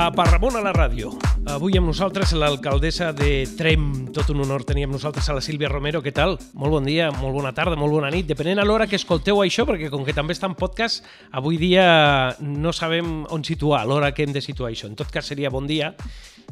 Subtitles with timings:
[0.00, 1.10] a Parramon a la ràdio.
[1.52, 3.82] Avui amb nosaltres l'alcaldessa de Trem,
[4.16, 6.00] tot un honor tenir amb nosaltres a la Sílvia Romero.
[6.00, 6.38] Què tal?
[6.56, 9.66] Molt bon dia, molt bona tarda, molt bona nit, depenent a l'hora que escolteu això,
[9.68, 11.04] perquè com que també està en podcast,
[11.36, 11.84] avui dia
[12.40, 14.88] no sabem on situar, l'hora que hem de situar això.
[14.88, 15.92] En tot cas seria bon dia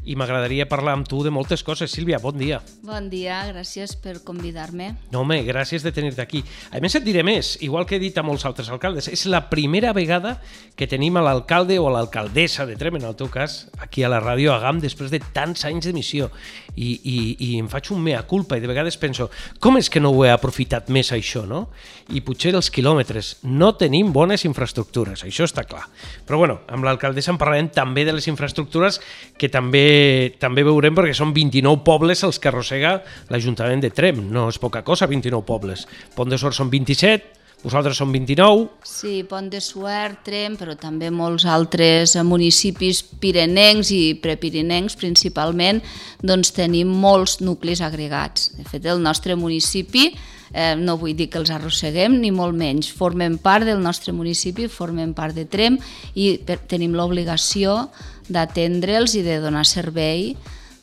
[0.09, 1.93] i m'agradaria parlar amb tu de moltes coses.
[1.93, 2.63] Sílvia, bon dia.
[2.87, 4.95] Bon dia, gràcies per convidar-me.
[5.13, 6.41] No, home, gràcies de tenir-te aquí.
[6.73, 9.45] A més, et diré més, igual que he dit a molts altres alcaldes, és la
[9.53, 10.39] primera vegada
[10.79, 14.09] que tenim a l'alcalde o a l'alcaldessa de Trem, en el teu cas, aquí a
[14.09, 16.31] la ràdio Agam, després de tants anys d'emissió.
[16.79, 19.29] I, i, I em faig un mea culpa i de vegades penso,
[19.61, 21.67] com és que no ho he aprofitat més això, no?
[22.15, 23.35] I potser els quilòmetres.
[23.45, 25.85] No tenim bones infraestructures, això està clar.
[26.25, 29.03] Però bueno, amb l'alcaldessa en parlarem també de les infraestructures
[29.37, 29.98] que també
[30.41, 32.99] també veurem perquè són 29 pobles els que arrossega
[33.33, 34.23] l'Ajuntament de Trem.
[34.33, 35.87] No és poca cosa, 29 pobles.
[36.17, 38.69] Pont de Sort són 27, vosaltres són 29.
[38.87, 45.83] Sí, Pont de Suert, Trem, però també molts altres municipis pirenencs i prepirinencs principalment,
[46.23, 48.53] doncs tenim molts nuclis agregats.
[48.59, 50.13] De fet, el nostre municipi
[50.53, 52.91] eh, no vull dir que els arrosseguem, ni molt menys.
[52.95, 55.79] Formen part del nostre municipi, formen part de Trem
[56.15, 57.89] i per, tenim l'obligació
[58.29, 60.33] d'atendre'ls i de donar servei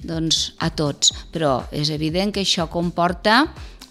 [0.06, 1.14] doncs, a tots.
[1.34, 3.46] Però és evident que això comporta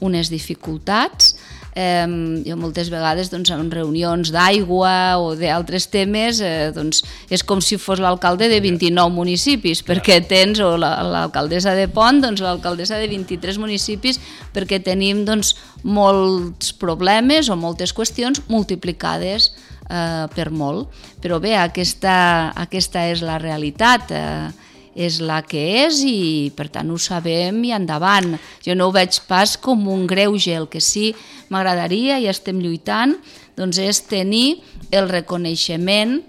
[0.05, 1.35] unes dificultats.
[1.75, 2.07] Eh,
[2.47, 7.03] jo moltes vegades doncs, en reunions d'aigua o d'altres temes eh, doncs,
[7.35, 12.45] és com si fos l'alcalde de 29 municipis perquè tens, o l'alcaldessa de Pont doncs
[12.47, 14.21] l'alcaldessa de 23 municipis
[14.55, 19.51] perquè tenim doncs, molts problemes o moltes qüestions multiplicades
[19.89, 20.93] eh, per molt.
[21.23, 24.11] Però bé, aquesta, aquesta és la realitat.
[24.11, 24.53] Eh,
[24.95, 28.37] és la que és i per tant ho sabem i endavant.
[28.63, 31.09] Jo no ho veig pas com un greuge, el que sí
[31.51, 33.17] m'agradaria i estem lluitant
[33.59, 34.63] doncs és tenir
[34.95, 36.21] el reconeixement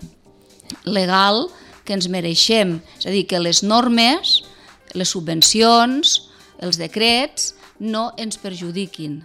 [0.86, 1.46] legal
[1.86, 4.40] que ens mereixem, és a dir, que les normes,
[4.98, 6.16] les subvencions,
[6.66, 9.20] els decrets no ens perjudiquin,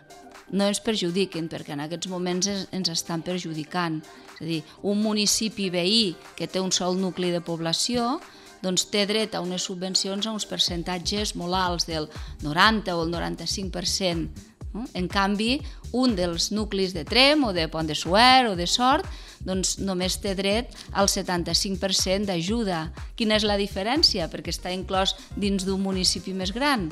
[0.52, 4.00] no ens perjudiquin perquè en aquests moments ens estan perjudicant.
[4.36, 8.18] És a dir, un municipi veí que té un sol nucli de població
[8.60, 12.10] doncs té dret a unes subvencions a uns percentatges molt alts del
[12.44, 14.48] 90 o el 95%.
[14.94, 15.58] En canvi,
[15.98, 19.08] un dels nuclis de Trem o de Pont de Suert o de Sort
[19.42, 22.84] doncs només té dret al 75% d'ajuda.
[23.16, 24.28] Quina és la diferència?
[24.30, 26.86] Perquè està inclòs dins d'un municipi més gran.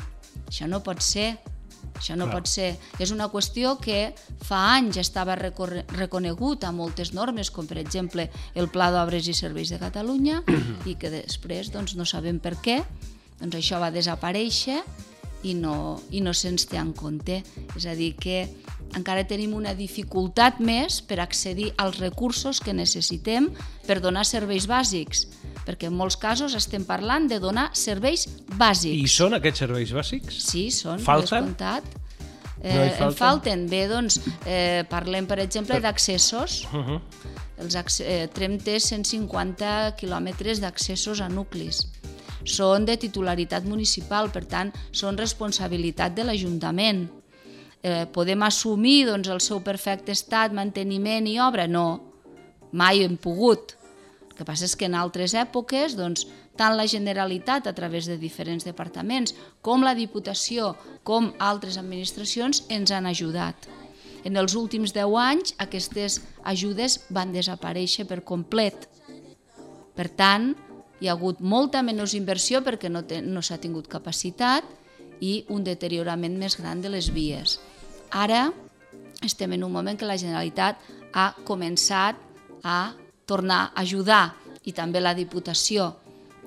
[0.49, 1.37] Això no pot ser.
[1.99, 2.39] Això no Clar.
[2.39, 2.69] pot ser.
[3.03, 4.15] És una qüestió que
[4.47, 9.73] fa anys estava reconegut a moltes normes, com per exemple el Pla d'Obres i Serveis
[9.75, 10.43] de Catalunya,
[10.87, 12.81] i que després doncs, no sabem per què,
[13.41, 14.83] doncs això va desaparèixer
[15.47, 17.43] i no, i no se'ns té en compte.
[17.77, 18.47] És a dir, que
[18.97, 23.51] encara tenim una dificultat més per accedir als recursos que necessitem
[23.87, 25.27] per donar serveis bàsics
[25.69, 28.25] perquè en molts casos estem parlant de donar serveis
[28.57, 28.97] bàsics.
[28.97, 30.39] I són aquests serveis bàsics?
[30.49, 31.51] Sí, són, Falten?
[31.51, 31.91] descomptat.
[32.63, 33.05] Eh, no falten?
[33.05, 33.67] En falten.
[33.69, 36.65] Bé, doncs, eh, parlem, per exemple, d'accessos.
[36.73, 37.01] Uh -huh.
[37.59, 41.87] Els, eh, Trem té 150 quilòmetres d'accessos a nuclis.
[42.45, 47.11] Són de titularitat municipal, per tant, són responsabilitat de l'Ajuntament.
[47.83, 51.67] Eh, podem assumir doncs, el seu perfecte estat, manteniment i obra?
[51.67, 52.15] No,
[52.73, 53.78] mai hem pogut
[54.39, 56.27] que passa és que en altres èpoques, doncs,
[56.59, 62.95] tant la Generalitat a través de diferents departaments com la Diputació com altres administracions ens
[62.95, 63.69] han ajudat.
[64.25, 68.89] En els últims 10 anys aquestes ajudes van desaparèixer per complet.
[69.95, 70.53] Per tant,
[71.01, 74.67] hi ha hagut molta menys inversió perquè no, no s'ha tingut capacitat
[75.21, 77.59] i un deteriorament més gran de les vies.
[78.11, 78.49] Ara
[79.23, 80.79] estem en un moment que la Generalitat
[81.15, 82.19] ha començat
[82.63, 82.95] a
[83.29, 84.25] tornar a ajudar
[84.65, 85.93] i també la Diputació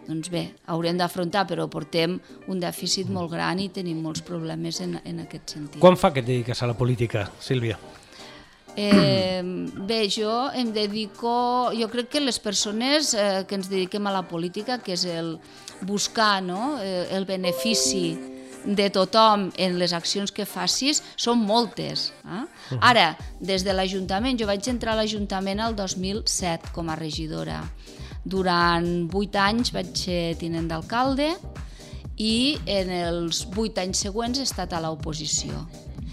[0.02, 0.42] doncs bé,
[0.74, 2.18] haurem d'afrontar, però portem
[2.52, 5.80] un dèficit molt gran i tenim molts problemes en, en aquest sentit.
[5.82, 7.78] Quan fa que et dediques a la política, Sílvia?
[8.76, 9.42] Eh,
[9.88, 11.72] bé, jo em dedico...
[11.76, 15.36] Jo crec que les persones eh, que ens dediquem a la política, que és el
[15.88, 16.78] buscar no?
[16.82, 18.16] eh, el benefici
[18.66, 22.12] de tothom en les accions que facis són moltes.
[22.26, 22.44] Eh?
[22.80, 27.62] Ara, des de l'Ajuntament, jo vaig entrar a l'Ajuntament el 2007 com a regidora.
[28.24, 31.32] Durant vuit anys vaig ser tinent d'alcalde
[32.22, 35.66] i en els vuit anys següents he estat a l'oposició.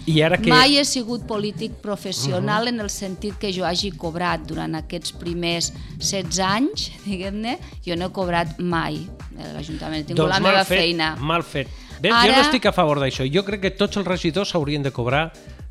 [0.09, 0.49] I ara que...
[0.49, 2.75] Mai he sigut polític professional uh -huh.
[2.75, 8.06] en el sentit que jo hagi cobrat durant aquests primers 16 anys, diguem-ne, jo no
[8.06, 9.06] he cobrat mai
[9.55, 11.17] l'Ajuntament, he tingut doncs la meva fet, feina.
[11.17, 11.69] Mal fet.
[12.00, 12.27] Bé, Ara...
[12.29, 13.27] Jo no estic a favor d'això.
[13.33, 15.29] Jo crec que tots els regidors haurien de cobrar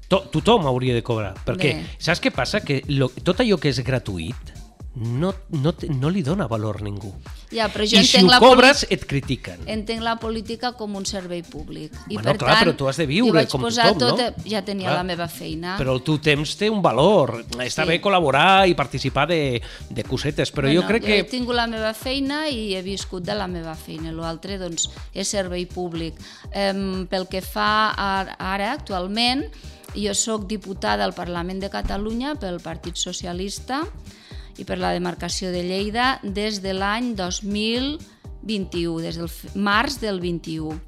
[0.07, 1.33] to tothom hauria de cobrar.
[1.45, 1.97] Perquè Bé.
[1.99, 2.61] saps què passa?
[2.63, 4.56] Que lo, tot allò que és gratuït
[4.97, 7.11] no, no, no li dona valor a ningú.
[7.53, 9.61] Ja, però jo I si ho la cobres, et critiquen.
[9.69, 11.93] entenc la política com un servei públic.
[12.09, 14.15] I Bueno, per clar, tant, però tu has de viure jo com tothom, no?
[14.17, 14.97] tot, Ja tenia Clar.
[14.97, 15.75] la meva feina.
[15.77, 17.45] Però el teu temps té un valor.
[17.59, 17.87] Està Sí.
[17.93, 21.19] bé col·laborar i participar de, de cosetes, però jo crec jo que...
[21.19, 24.11] he tingut la meva feina i he viscut de la meva feina.
[24.11, 26.15] L'altre, doncs, és servei públic.
[26.51, 29.45] Em, pel que fa a, ara, actualment,
[29.95, 33.85] jo sóc diputada al Parlament de Catalunya pel Partit Socialista
[34.57, 40.73] i per la demarcació de Lleida des de l'any 2021, des del març del 21
[40.73, 40.79] uh,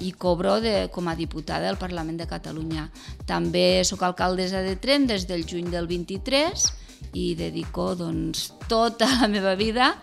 [0.00, 2.88] i cobro de, com a diputada al Parlament de Catalunya.
[3.28, 6.68] També sóc alcaldessa de Trem des del juny del 23
[7.14, 9.94] i dedico doncs, tota la meva vida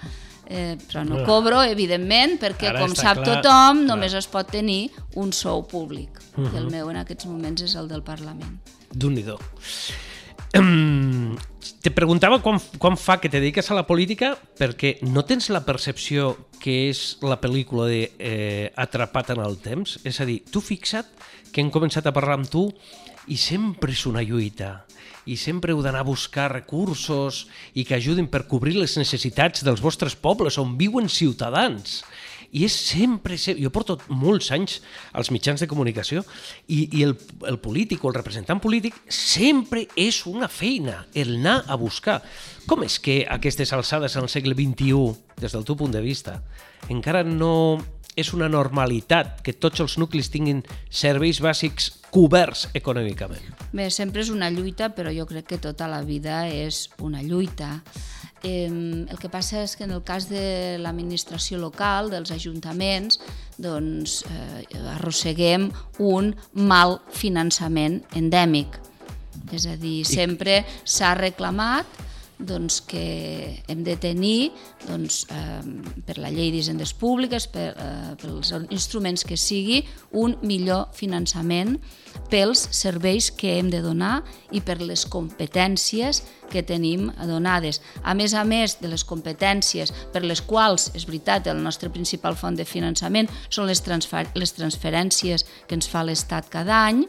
[0.51, 3.87] eh, però no cobro, evidentment, perquè Ara com sap clar, tothom, clar.
[3.93, 6.19] només es pot tenir un sou públic.
[6.37, 8.59] I el meu en aquests moments és el del Parlament.
[8.91, 10.10] déu nhi Um,
[10.51, 15.63] te preguntava quan, quan fa que te dediques a la política perquè no tens la
[15.63, 19.99] percepció que és la pel·lícula de eh, Atrapat en el temps?
[20.03, 21.07] És a dir, tu fixa't
[21.51, 22.67] que hem començat a parlar amb tu
[23.31, 24.81] i sempre és una lluita
[25.29, 27.45] i sempre heu d'anar a buscar recursos
[27.77, 32.01] i que ajudin per cobrir les necessitats dels vostres pobles on viuen ciutadans.
[32.51, 33.63] I és sempre, sempre...
[33.63, 34.79] Jo porto molts anys
[35.15, 36.25] als mitjans de comunicació
[36.67, 37.15] i, i el,
[37.47, 42.19] el polític o el representant polític sempre és una feina, el anar a buscar.
[42.67, 46.41] Com és que aquestes alçades el segle XXI, des del teu punt de vista,
[46.91, 47.79] encara no
[48.19, 53.45] és una normalitat que tots els nuclis tinguin serveis bàsics coberts econòmicament?
[53.71, 57.79] Bé, sempre és una lluita, però jo crec que tota la vida és una lluita.
[58.43, 63.19] Eh, el que passa és que en el cas de l'administració local, dels ajuntaments,
[63.61, 64.63] doncs eh,
[64.95, 65.69] arrosseguem
[66.01, 68.79] un mal finançament endèmic.
[69.53, 71.85] És a dir, sempre s'ha reclamat
[72.47, 74.51] doncs, que hem de tenir
[74.87, 75.61] doncs, eh,
[76.05, 81.79] per la llei d'hisendes públiques, per, eh, pels instruments que sigui, un millor finançament
[82.29, 87.81] pels serveis que hem de donar i per les competències que tenim donades.
[88.03, 92.35] A més a més de les competències per les quals, és veritat, el nostre principal
[92.35, 97.05] font de finançament són les, transfer les transferències que ens fa l'Estat cada any,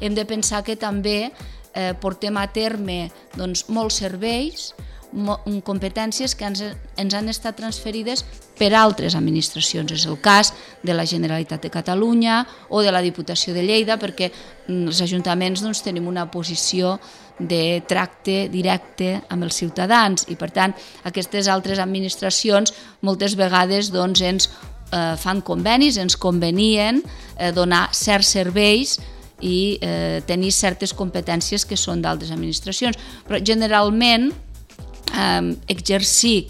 [0.00, 1.30] hem de pensar que també
[1.74, 4.72] eh, portem a terme doncs, molts serveis,
[5.12, 6.62] mo competències que ens,
[6.96, 8.24] ens han estat transferides
[8.56, 9.92] per altres administracions.
[9.92, 10.52] És el cas
[10.82, 15.62] de la Generalitat de Catalunya o de la Diputació de Lleida, perquè mm, els ajuntaments
[15.62, 16.96] doncs, tenim una posició
[17.38, 20.74] de tracte directe amb els ciutadans i, per tant,
[21.08, 22.72] aquestes altres administracions
[23.02, 24.48] moltes vegades doncs, ens
[24.92, 28.98] eh, fan convenis, ens convenien eh, donar certs serveis
[29.42, 32.98] i eh, tenir certes competències que són d'altres administracions.
[33.26, 36.48] Però generalment eh, exercir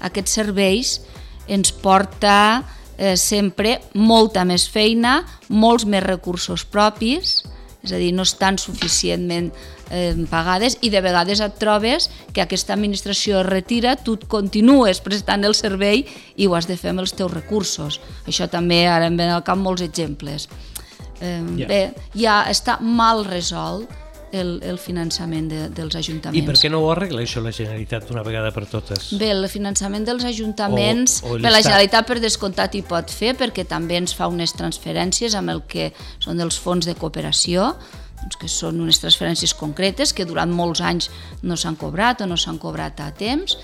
[0.00, 0.98] aquests serveis
[1.50, 2.62] ens porta
[2.96, 7.40] eh, sempre molta més feina, molts més recursos propis,
[7.80, 9.48] és a dir, no estan suficientment
[9.90, 15.46] eh, pagades i de vegades et trobes que aquesta administració es retira, tu continues prestant
[15.48, 16.04] el servei
[16.36, 18.00] i ho has de fer amb els teus recursos.
[18.28, 20.48] Això també ara em ven al cap molts exemples.
[21.20, 21.66] Eh, Ja.
[21.68, 21.80] Bé,
[22.14, 23.88] ja està mal resolt
[24.32, 26.38] el, el finançament de, dels ajuntaments.
[26.38, 29.08] I per què no ho arregla això la Generalitat d'una vegada per totes?
[29.18, 31.60] Bé, el finançament dels ajuntaments, O- o bé, la.
[31.60, 35.92] Generalitat per descomptat hi pot fer perquè també ens fa unes transferències amb el que
[36.20, 37.74] són els fons de cooperació,
[38.22, 41.10] doncs que són unes transferències concretes que durant molts anys
[41.42, 43.56] no s'han cobrat o no s'han cobrat a temps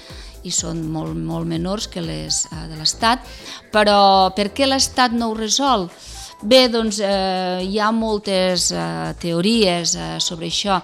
[0.47, 3.21] i són molt, molt menors que les eh, de l'Estat,
[3.73, 5.89] però per què l'Estat no ho resol?
[6.43, 10.76] Bé, doncs eh, hi ha moltes eh, teories eh, sobre això.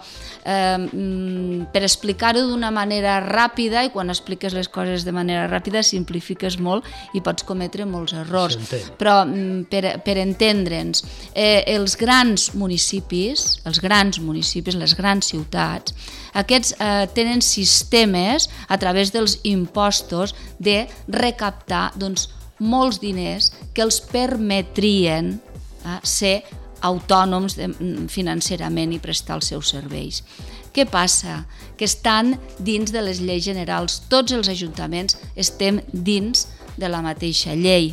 [0.42, 5.85] Eh, mm, per explicar-ho d'una manera ràpida, i quan expliques les coses de manera ràpida
[5.85, 8.56] simplifiques molt i pots cometre molts errors.
[8.97, 11.04] Però mm, per, per entendre'ns,
[11.35, 15.92] eh, els grans municipis, els grans municipis, les grans ciutats,
[16.32, 22.30] aquests eh, tenen sistemes a través dels impostos de recaptar doncs,
[22.62, 26.42] molts diners que els permetrien eh, ser
[26.83, 30.23] autònoms de, mm, financerament i prestar els seus serveis.
[30.73, 31.45] Què passa?
[31.76, 34.00] Que estan dins de les lleis generals.
[34.09, 37.92] Tots els ajuntaments estem dins de la mateixa llei.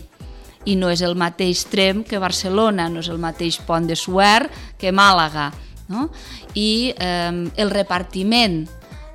[0.65, 4.51] I no és el mateix Trem que Barcelona, no és el mateix Pont de Suert
[4.79, 5.51] que Màlaga.
[5.89, 6.09] No?
[6.55, 8.67] I eh, el repartiment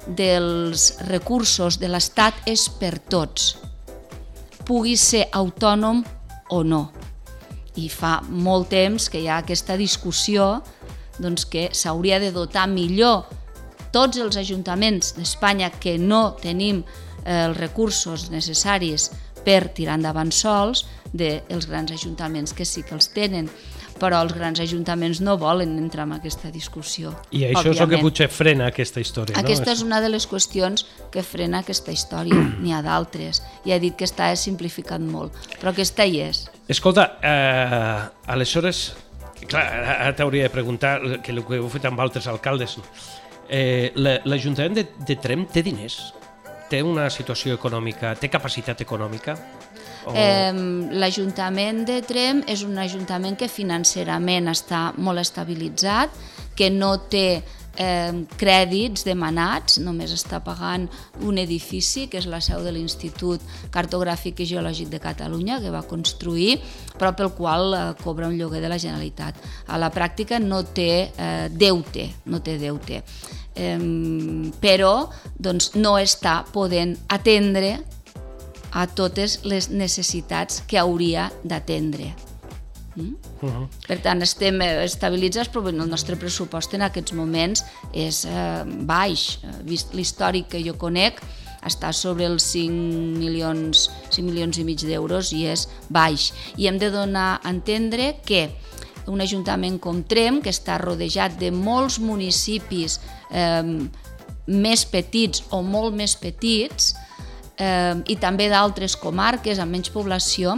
[0.07, 3.55] dels recursos de l'Estat és per tots,
[4.67, 6.03] pugui ser autònom
[6.51, 6.89] o no.
[7.77, 10.63] I fa molt temps que hi ha aquesta discussió
[11.19, 13.25] doncs, que s'hauria de dotar millor
[13.95, 19.11] tots els ajuntaments d'Espanya que no tenim eh, els recursos necessaris
[19.45, 23.51] per tirar endavant sols dels grans ajuntaments que sí que els tenen
[24.05, 27.15] però els grans ajuntaments no volen entrar en aquesta discussió.
[27.31, 27.75] I això òbviament.
[27.75, 29.37] és el que potser frena aquesta història.
[29.41, 29.77] Aquesta no?
[29.79, 30.85] és una de les qüestions
[31.15, 32.37] que frena aquesta història.
[32.63, 33.41] N'hi ha d'altres.
[33.65, 36.45] Ja he dit que està simplificat molt, però aquesta hi és.
[36.69, 38.85] Escolta, eh, aleshores,
[39.49, 39.65] clar,
[39.97, 42.77] ara t'hauria de preguntar que el que heu fet amb altres alcaldes.
[43.49, 46.13] Eh, L'Ajuntament de, de Trem té diners?
[46.69, 49.37] Té una situació econòmica, té capacitat econòmica?
[50.05, 50.13] O...
[50.15, 50.53] Eh,
[51.01, 56.13] L'Ajuntament de Trem és un ajuntament que financerament està molt estabilitzat,
[56.55, 57.43] que no té
[57.77, 60.87] eh, crèdits demanats, només està pagant
[61.25, 63.43] un edifici, que és la seu de l'Institut
[63.75, 66.59] Cartogràfic i Geològic de Catalunya, que va construir,
[66.99, 69.41] però pel qual eh, cobra un lloguer de la Generalitat.
[69.67, 73.03] A la pràctica no té eh, deute, no té deute.
[73.55, 73.79] Eh,
[74.61, 74.95] però
[75.39, 77.79] doncs, no està podent atendre
[78.75, 82.13] a totes les necessitats que hauria d'atendre.
[82.97, 83.15] Mm?
[83.43, 83.69] Uh -huh.
[83.87, 89.39] Per tant, estem eh, estabilitzats, però el nostre pressupost en aquests moments és eh, baix.
[89.43, 91.21] Eh, vist l'històric que jo conec,
[91.65, 92.71] està sobre els 5
[93.19, 96.33] milions, 5 milions i mig d'euros i és baix.
[96.57, 98.51] I hem de donar a entendre que
[99.07, 103.01] un ajuntament com Trem, que està rodejat de molts municipis
[103.31, 103.89] eh,
[104.47, 106.95] més petits o molt més petits,
[107.59, 110.57] eh, i també d'altres comarques amb menys població,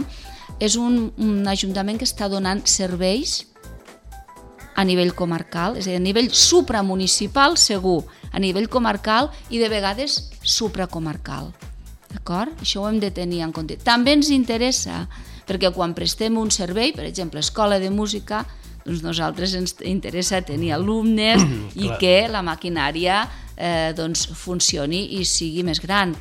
[0.59, 3.43] és un, un ajuntament que està donant serveis
[4.77, 9.69] a nivell comarcal, és a dir, a nivell supramunicipal segur, a nivell comarcal i de
[9.73, 11.49] vegades supracomarcal.
[12.11, 12.53] D'acord?
[12.61, 13.79] Això ho hem de tenir en compte.
[13.83, 15.07] També ens interessa,
[15.49, 18.45] perquè quan prestem un servei, per exemple, escola de música,
[18.85, 21.43] doncs nosaltres ens interessa tenir alumnes
[21.83, 23.25] i que la maquinària
[23.57, 26.15] eh, doncs funcioni i sigui més gran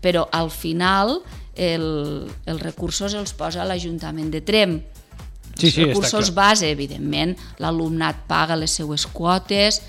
[0.00, 1.18] però al final
[1.54, 1.86] el,
[2.46, 4.78] els recursos els posa l'Ajuntament de Trem.
[5.52, 9.82] Sí, els sí, recursos base, evidentment, l'alumnat paga les seues quotes,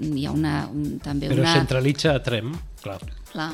[0.00, 1.50] hi ha una, un, també però una...
[1.50, 3.00] Però centralitza a Trem, clar.
[3.30, 3.52] clar.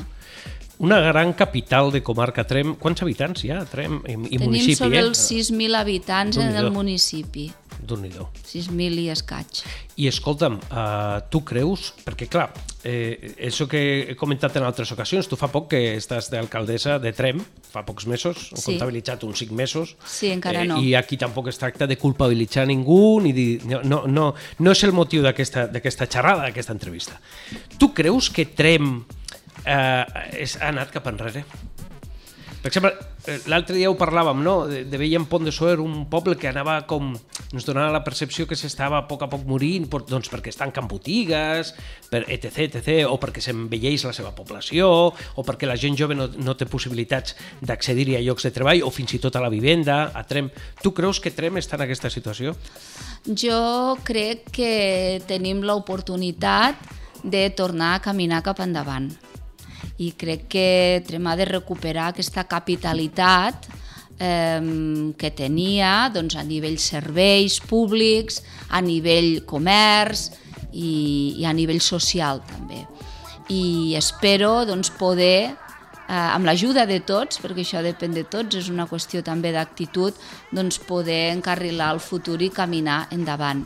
[0.79, 2.77] Una gran capital de comarca Trem.
[2.79, 4.77] Quants habitants hi ha a Trem i, i Tenim municipi?
[4.79, 5.07] Tenim sobre eh?
[5.09, 7.49] els 6.000 habitants en el municipi
[7.81, 9.61] d'un nhi 6.000 i escaig.
[9.99, 12.49] I escolta'm, uh, tu creus, perquè clar,
[12.83, 13.81] eh, això que
[14.11, 18.07] he comentat en altres ocasions, tu fa poc que estàs d'alcaldessa de Trem, fa pocs
[18.09, 18.61] mesos, sí.
[18.65, 19.95] comptabilitzat uns 5 mesos.
[20.05, 20.79] Sí, encara no.
[20.79, 24.75] Eh, I aquí tampoc es tracta de culpabilitzar ningú, ni dir, no, no, no, no
[24.75, 27.19] és el motiu d'aquesta xerrada, d'aquesta entrevista.
[27.77, 29.03] Tu creus que Trem
[29.65, 30.05] eh,
[30.45, 31.45] és, ha anat cap enrere?
[32.59, 32.91] Per exemple,
[33.23, 34.65] eh, l'altre dia ho parlàvem, no?
[34.67, 37.13] De, de veiem Pont de Soer, un poble que anava com...
[37.53, 40.59] ens donava la percepció que s'estava a poc a poc morint, per, doncs perquè es
[40.59, 41.71] tanquen botigues,
[42.11, 46.27] per etc, etc, o perquè s'envelleix la seva població, o perquè la gent jove no,
[46.35, 50.09] no té possibilitats d'accedir-hi a llocs de treball, o fins i tot a la vivenda,
[50.11, 50.51] a Trem.
[50.83, 52.57] Tu creus que Trem està en aquesta situació?
[53.23, 56.75] Jo crec que tenim l'oportunitat
[57.23, 59.09] de tornar a caminar cap endavant
[59.99, 60.67] i crec que
[61.07, 63.67] Trem de recuperar aquesta capitalitat
[64.19, 70.27] que tenia doncs, a nivell serveis públics, a nivell comerç
[70.73, 72.83] i, i a nivell social també.
[73.49, 78.67] I espero doncs, poder, eh, amb l'ajuda de tots, perquè això depèn de tots, és
[78.69, 80.13] una qüestió també d'actitud,
[80.51, 83.63] doncs, poder encarrilar el futur i caminar endavant.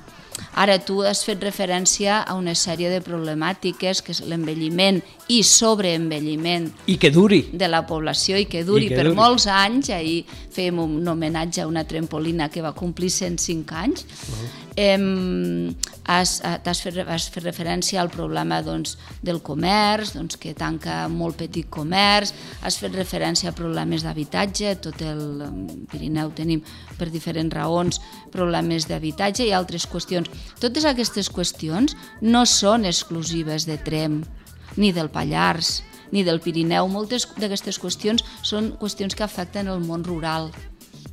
[0.53, 6.69] Ara tu has fet referència a una sèrie de problemàtiques que és l'envelliment i sobreenvelliment
[6.91, 9.17] i que duri de la població i que duri I que per duri.
[9.17, 14.35] molts anys ahir fèiem un homenatge a una trampolina que va complir 105 anys uh
[14.35, 14.63] -huh.
[14.75, 15.75] Em,
[16.05, 21.37] has, has, fet, has fet referència al problema doncs, del comerç, doncs, que tanca molt
[21.37, 22.33] petit comerç,
[22.65, 25.43] has fet referència a problemes d'habitatge, tot el
[25.91, 26.63] Pirineu tenim
[26.97, 28.01] per diferents raons
[28.33, 30.31] problemes d'habitatge i altres qüestions.
[30.59, 34.23] Totes aquestes qüestions no són exclusives de Trem,
[34.75, 36.87] ni del Pallars, ni del Pirineu.
[36.87, 40.51] Moltes d'aquestes qüestions són qüestions que afecten el món rural.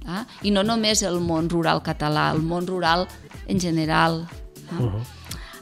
[0.04, 0.24] Eh?
[0.48, 3.06] I no només el món rural català, el món rural
[3.48, 4.26] en general.
[4.70, 4.74] Eh?
[4.78, 5.04] Uh -huh.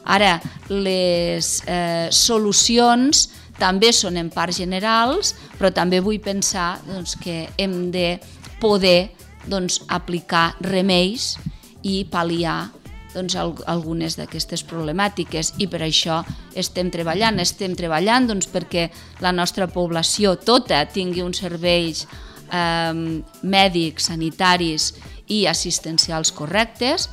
[0.09, 3.29] Ara, les eh, solucions
[3.59, 8.19] també són en part generals, però també vull pensar doncs, que hem de
[8.59, 9.11] poder
[9.45, 11.37] doncs, aplicar remeis
[11.83, 12.69] i pal·liar
[13.13, 16.21] doncs, algunes d'aquestes problemàtiques i per això
[16.57, 17.39] estem treballant.
[17.41, 18.89] Estem treballant doncs, perquè
[19.23, 22.05] la nostra població tota tingui uns serveis
[22.51, 24.93] eh, mèdics, sanitaris
[25.29, 27.09] i assistencials correctes,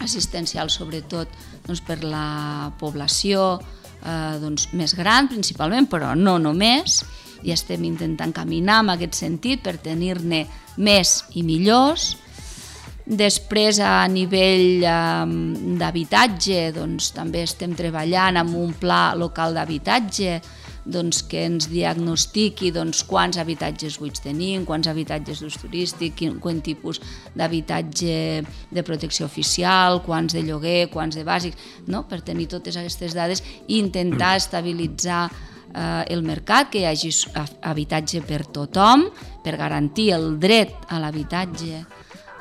[0.00, 1.28] assistencials sobretot
[1.66, 3.58] doncs, per la població
[4.04, 7.02] eh, doncs, més gran principalment, però no només,
[7.42, 10.44] i estem intentant caminar en aquest sentit per tenir-ne
[10.80, 12.14] més i millors.
[13.06, 20.40] Després, a nivell um, d'habitatge, doncs, també estem treballant amb un pla local d'habitatge
[20.90, 26.60] doncs, que ens diagnostiqui doncs, quants habitatges buits tenim, quants habitatges d'ús turístic, quin, quin
[26.64, 27.00] tipus
[27.36, 28.16] d'habitatge
[28.70, 32.04] de protecció oficial, quants de lloguer, quants de bàsics, no?
[32.08, 37.12] per tenir totes aquestes dades i intentar estabilitzar eh, el mercat, que hi hagi
[37.62, 39.08] habitatge per tothom,
[39.44, 41.84] per garantir el dret a l'habitatge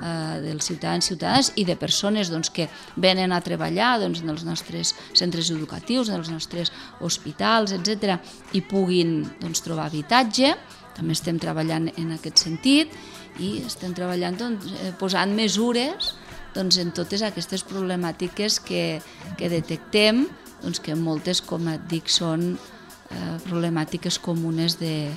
[0.01, 4.33] eh, dels ciutadans i ciutadanes i de persones doncs, que venen a treballar doncs, en
[4.33, 8.19] els nostres centres educatius, en els nostres hospitals, etc
[8.53, 10.55] i puguin doncs, trobar habitatge.
[10.97, 12.93] També estem treballant en aquest sentit
[13.39, 16.13] i estem treballant doncs, eh, posant mesures
[16.55, 18.99] doncs, en totes aquestes problemàtiques que,
[19.37, 20.25] que detectem,
[20.63, 25.11] doncs, que moltes, com et dic, són eh, problemàtiques comunes de,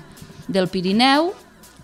[0.48, 1.32] del Pirineu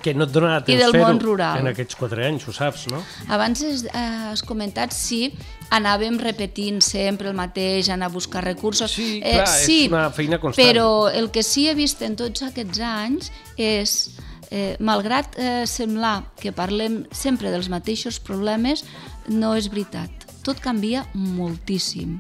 [0.03, 1.61] que no et donarà temps rural.
[1.61, 3.03] en aquests quatre anys, ho saps, no?
[3.35, 5.33] Abans has, has comentat si
[5.75, 8.95] anàvem repetint sempre el mateix, anar a buscar recursos.
[8.95, 10.65] Sí, clar, eh, sí, és una feina constant.
[10.65, 13.97] Però el que sí he vist en tots aquests anys és,
[14.51, 18.87] eh, malgrat eh, semblar que parlem sempre dels mateixos problemes,
[19.29, 22.19] no és veritat tot canvia moltíssim.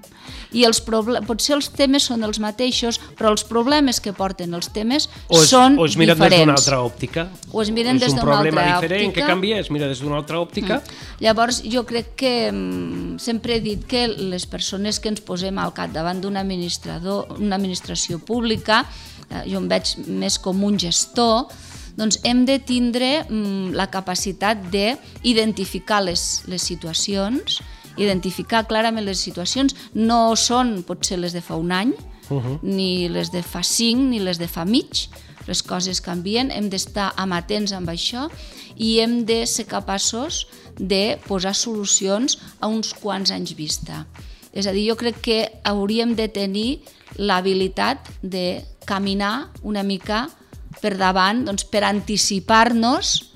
[0.56, 5.08] I els potser els temes són els mateixos, però els problemes que porten els temes
[5.28, 5.82] o es, són diferents.
[5.82, 6.36] O es miren diferents.
[6.36, 7.26] des d'una altra òptica.
[7.52, 8.48] O es miren des d'una altra òptica.
[8.48, 10.80] És un problema diferent que canvia, es mira des d'una altra òptica.
[10.80, 11.22] Mm.
[11.26, 15.74] Llavors, jo crec que mm, sempre he dit que les persones que ens posem al
[15.76, 18.84] cap davant d'una administrador, una administració pública,
[19.28, 21.48] eh, jo em veig més com un gestor,
[21.98, 27.58] doncs hem de tindre mm, la capacitat d'identificar les, les situacions
[27.98, 31.92] identificar clarament les situacions, no són potser les de fa un any,
[32.30, 32.58] uh -huh.
[32.62, 35.08] ni les de fa cinc, ni les de fa mig,
[35.46, 38.28] les coses canvien, hem d'estar amatents amb això
[38.76, 40.46] i hem de ser capaços
[40.78, 44.06] de posar solucions a uns quants anys vista.
[44.52, 46.80] És a dir, jo crec que hauríem de tenir
[47.16, 50.28] l'habilitat de caminar una mica
[50.82, 53.32] per davant doncs, per anticipar-nos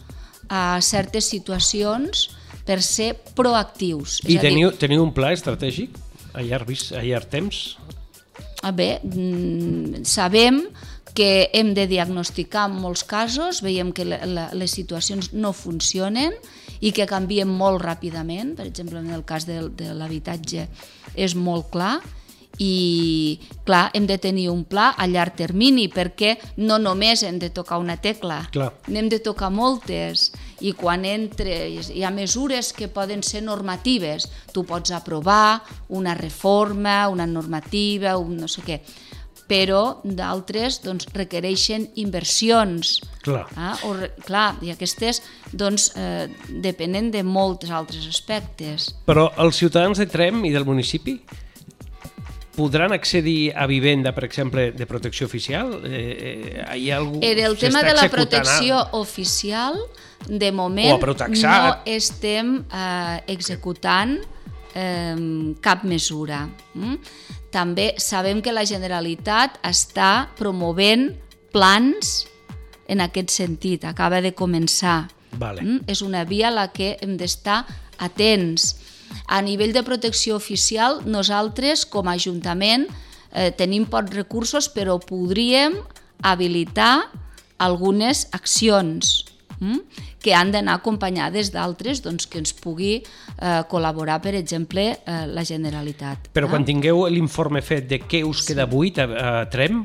[0.48, 2.28] a certes situacions
[2.66, 4.20] per ser proactius.
[4.26, 5.96] I teniu, dir, teniu un pla estratègic
[6.32, 7.62] a llarg, a llarg temps?
[8.74, 10.62] Bé, mm, sabem
[11.14, 16.32] que hem de diagnosticar en molts casos, veiem que la, la, les situacions no funcionen
[16.80, 20.68] i que canvien molt ràpidament, per exemple en el cas de, de l'habitatge
[21.14, 21.98] és molt clar,
[22.60, 27.48] i clar, hem de tenir un pla a llarg termini perquè no només hem de
[27.50, 28.72] tocar una tecla, clar.
[28.88, 30.30] n'hem de tocar moltes
[30.62, 37.08] i quan entre hi ha mesures que poden ser normatives, tu pots aprovar una reforma,
[37.10, 38.78] una normativa, un no sé què,
[39.50, 43.00] però d'altres doncs, requereixen inversions.
[43.22, 43.44] Clar.
[43.58, 43.74] Ah?
[43.86, 43.94] O,
[44.24, 45.20] clar, i aquestes
[45.52, 46.28] doncs, eh,
[46.64, 48.92] depenen de molts altres aspectes.
[49.06, 51.18] Però els ciutadans de Trem i del municipi
[52.56, 55.80] podran accedir a vivenda, per exemple, de protecció oficial?
[55.84, 58.88] Eh, eh, hi ha algú Era el tema de la protecció ara?
[58.98, 59.78] oficial,
[60.28, 64.18] de moment no estem eh, executant
[64.74, 66.46] eh, cap mesura.
[66.74, 66.98] Mm?
[67.52, 71.10] També sabem que la Generalitat està promovent
[71.52, 72.22] plans
[72.88, 75.08] en aquest sentit, acaba de començar.
[75.32, 75.62] Vale.
[75.62, 75.84] Mm?
[75.88, 77.64] És una via a la que hem d'estar
[78.02, 78.74] atents
[79.26, 82.88] a nivell de protecció oficial, nosaltres, com a Ajuntament,
[83.32, 85.78] eh, tenim pocs recursos, però podríem
[86.22, 87.10] habilitar
[87.62, 89.24] algunes accions
[89.60, 89.78] hm?
[90.22, 95.44] que han d'anar acompanyades d'altres doncs, que ens pugui eh, col·laborar, per exemple, eh, la
[95.46, 96.30] Generalitat.
[96.34, 96.52] Però eh?
[96.52, 99.82] quan tingueu l'informe fet de què us queda buit a, a Trem,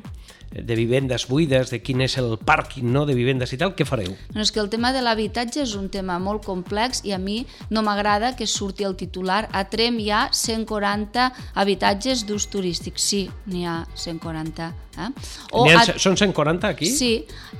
[0.52, 4.14] de vivendes buides, de quin és el pàrquing no, de vivendes i tal, què fareu?
[4.34, 7.42] No, és que el tema de l'habitatge és un tema molt complex i a mi
[7.74, 11.28] no m'agrada que surti el titular a Trem hi ha 140
[11.60, 12.98] habitatges d'ús turístic.
[13.02, 14.72] Sí, n'hi ha 140.
[14.98, 15.12] Eh?
[15.52, 16.00] O ha, a...
[16.00, 16.90] Són 140 aquí?
[16.90, 17.12] Sí,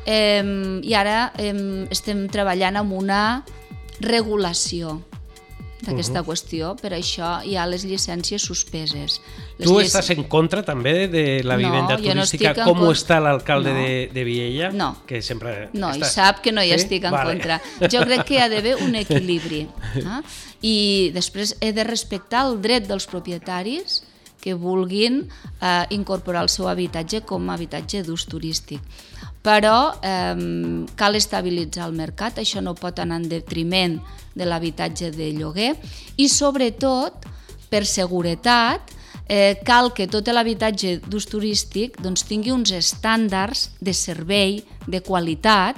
[0.06, 0.42] eh,
[0.82, 1.54] i ara eh,
[1.94, 3.22] estem treballant amb una
[4.02, 5.02] regulació
[5.82, 6.30] d'aquesta uh -huh.
[6.30, 9.22] qüestió, per això hi ha les llicències suspeses.
[9.58, 9.88] Les tu llic...
[9.88, 13.80] estàs en contra també de la vivenda no, turística, no com ho està l'alcalde no.
[13.80, 14.72] de, de Viella?
[14.72, 16.10] No, que sempre no estàs...
[16.10, 16.76] i sap que no hi sí?
[16.76, 17.32] estic en vale.
[17.32, 17.62] contra.
[17.92, 19.68] Jo crec que hi ha d'haver un equilibri.
[19.96, 20.22] Eh?
[20.62, 24.02] I després he de respectar el dret dels propietaris
[24.48, 25.26] que vulguin
[25.60, 28.80] eh, incorporar el seu habitatge com a habitatge d'ús turístic
[29.44, 34.00] però eh, cal estabilitzar el mercat, això no pot anar en detriment
[34.36, 35.74] de l'habitatge de lloguer
[36.20, 37.24] i sobretot
[37.72, 38.92] per seguretat,
[39.28, 45.76] eh, cal que tot l'habitatge d'ús turístic doncs, tingui uns estàndards de servei, de qualitat,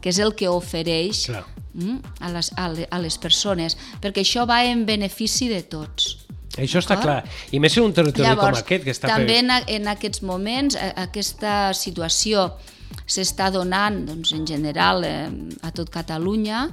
[0.00, 1.44] que és el que ofereix Clar.
[1.74, 6.21] mm, a, les, a, le- a les persones, perquè això va en benefici de tots.
[6.60, 7.24] Això està D'acord?
[7.24, 7.48] clar.
[7.52, 9.08] I més en un territori com aquest, que està...
[9.08, 12.50] també en, en aquests moments aquesta situació
[13.08, 15.30] s'està donant doncs, en general eh,
[15.64, 16.66] a tot Catalunya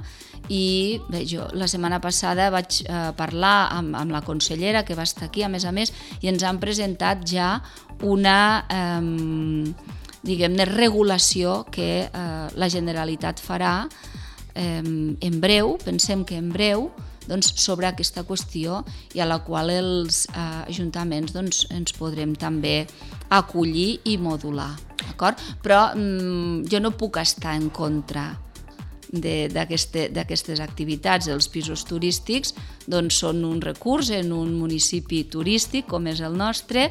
[0.52, 5.08] i bé, jo la setmana passada vaig eh, parlar amb, amb la consellera que va
[5.08, 7.54] estar aquí a més a més i ens han presentat ja
[8.04, 9.00] una eh,
[10.26, 13.74] diguem-ne regulació que eh, la Generalitat farà
[14.54, 16.90] eh, en breu, pensem que en breu,
[17.30, 18.82] doncs, sobre aquesta qüestió
[19.14, 22.84] i a la qual els eh, ajuntaments doncs, ens podrem també
[23.30, 24.72] acollir i modular.
[25.16, 28.32] Però mm, jo no puc estar en contra
[29.10, 31.28] d'aquestes activitats.
[31.28, 32.54] Els pisos turístics
[32.86, 36.90] doncs, són un recurs en un municipi turístic com és el nostre,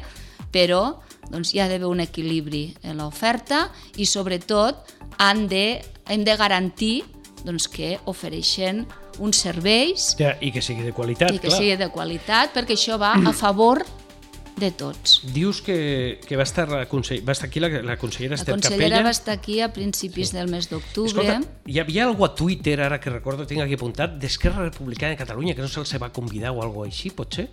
[0.52, 1.00] però
[1.30, 6.96] doncs, hi ha d'haver un equilibri en l'oferta i sobretot han de, hem de garantir
[7.44, 8.84] doncs, que ofereixen
[9.20, 11.60] uns serveis Ja, I que sigui de qualitat, i que clar.
[11.60, 13.84] sigui de qualitat perquè això va a favor
[14.60, 15.22] de tots.
[15.32, 17.22] Dius que, que va, estar la consell...
[17.24, 19.06] va estar aquí la, la consellera La Esther consellera Capella.
[19.06, 20.36] va estar aquí a principis sí.
[20.36, 21.24] del mes d'octubre.
[21.24, 25.20] Escolta, hi havia algú a Twitter, ara que recordo, tinc aquí apuntat, d'Esquerra Republicana de
[25.22, 27.48] Catalunya, que no se'ls va convidar o alguna així, pot ser?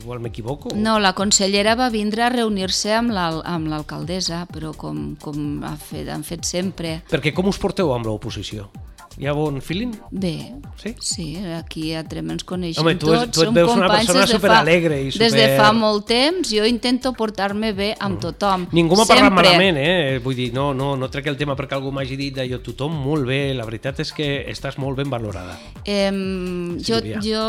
[0.00, 0.74] Igual m'equivoco?
[0.74, 6.24] No, la consellera va vindre a reunir-se amb l'alcaldessa, però com, com ha fet, han
[6.24, 7.00] fet sempre.
[7.10, 8.70] Perquè com us porteu amb l'oposició?
[9.18, 9.90] Hi ha bon feeling?
[10.10, 10.94] Bé, Sí?
[11.00, 11.24] sí,
[11.56, 14.26] aquí a Trem ens coneixem Home, tu, tots, tu et som veus una companys persona
[14.30, 15.26] superalegre i super...
[15.26, 18.68] Des de fa molt temps jo intento portar-me bé amb tothom.
[18.72, 20.20] Ningú m'ha parlat malament, eh?
[20.24, 23.26] Vull dir, no, no, no trec el tema perquè algú m'hagi dit d'allò, tothom molt
[23.28, 25.58] bé, la veritat és que estàs molt ben valorada.
[25.84, 27.44] Em, jo, jo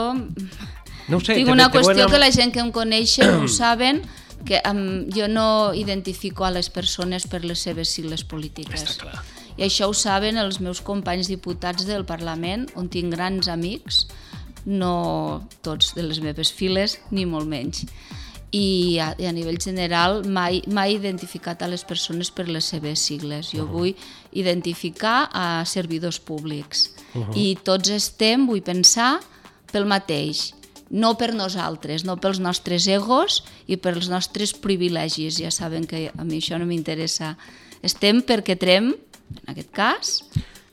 [1.07, 4.01] No sé, tinc una qüestió que la gent que em coneixen ho saben,
[4.45, 8.81] que um, jo no identifico a les persones per les seves sigles polítiques.
[8.81, 9.23] Està clar.
[9.57, 14.05] I això ho saben els meus companys diputats del Parlament, on tinc grans amics,
[14.65, 17.85] no tots de les meves files, ni molt menys.
[18.51, 22.67] I a, i a nivell general mai, mai he identificat a les persones per les
[22.67, 23.53] seves sigles.
[23.55, 23.93] Jo vull
[24.35, 26.89] identificar a servidors públics.
[27.35, 29.21] I tots estem, vull pensar,
[29.71, 30.51] pel mateix
[30.91, 33.39] no per nosaltres, no pels nostres egos
[33.71, 35.39] i pels nostres privilegis.
[35.39, 37.37] Ja saben que a mi això no m'interessa.
[37.81, 38.91] Estem perquè Trem,
[39.45, 40.17] en aquest cas,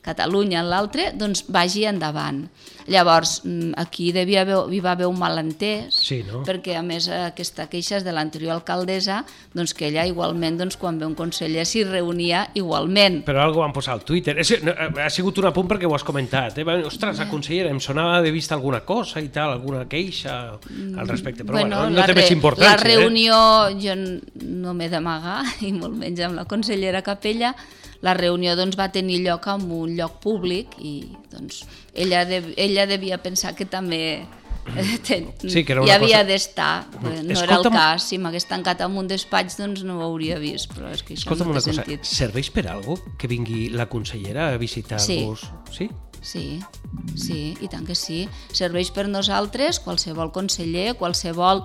[0.01, 2.45] Catalunya en l'altre, doncs vagi endavant.
[2.87, 6.39] Llavors, mm, aquí devia haver, hi va haver un malentès, Sí, no?
[6.47, 9.19] perquè a més aquesta queixa és de l'anterior alcaldessa,
[9.53, 13.25] doncs que ella igualment, doncs, quan ve un conseller s'hi reunia igualment.
[13.27, 14.37] Però algo van posar al Twitter.
[14.39, 16.57] És, no, ha sigut un apunt perquè ho has comentat.
[16.57, 16.63] Eh?
[16.87, 20.53] Ostres, la consellera, em sonava d'haver vist alguna cosa i tal, alguna queixa
[20.97, 21.43] al respecte.
[21.43, 22.71] Però bueno, no la té més importància.
[22.71, 23.35] La reunió,
[23.77, 27.53] jo n- no m'he d'amagar, i molt menys amb la consellera Capella,
[28.01, 32.85] la reunió doncs, va tenir lloc en un lloc públic i doncs, ella, de, ella
[32.87, 34.21] devia pensar que també
[34.77, 38.03] eh, ten, Sí, que era hi havia cosa- d'estar, però no era Escolta'm- el cas.
[38.03, 41.25] Si m'hagués tancat en un despatx doncs no ho hauria vist, però és que això
[41.27, 42.03] Escolta'm no una té cosa, sentit.
[42.05, 45.47] serveix per algo que vingui la consellera a visitar-vos?
[45.75, 45.89] Sí.
[46.21, 46.59] Sí,
[47.15, 48.25] sí, i tant que sí.
[48.51, 51.63] Serveix per nosaltres, qualsevol conseller, qualsevol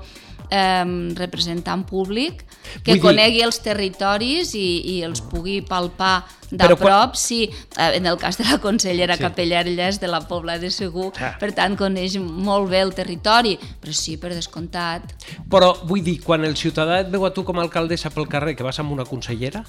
[0.50, 2.44] eh, representant públic
[2.82, 7.14] que Vull dir- conegui els territoris i, i els pugui palpar de Però quan- prop.
[7.16, 9.18] Sí, eh, en el cas de la consellera Sí.
[9.18, 9.24] sí.
[9.24, 11.36] Capella ella és de la Pobla de Segur, Ah.
[11.40, 15.02] per tant coneix molt bé el territori, però sí, per descomptat.
[15.50, 18.54] Però vull dir, quan el ciutadà et veu a tu com a alcaldessa pel carrer
[18.56, 19.64] que vas amb una consellera,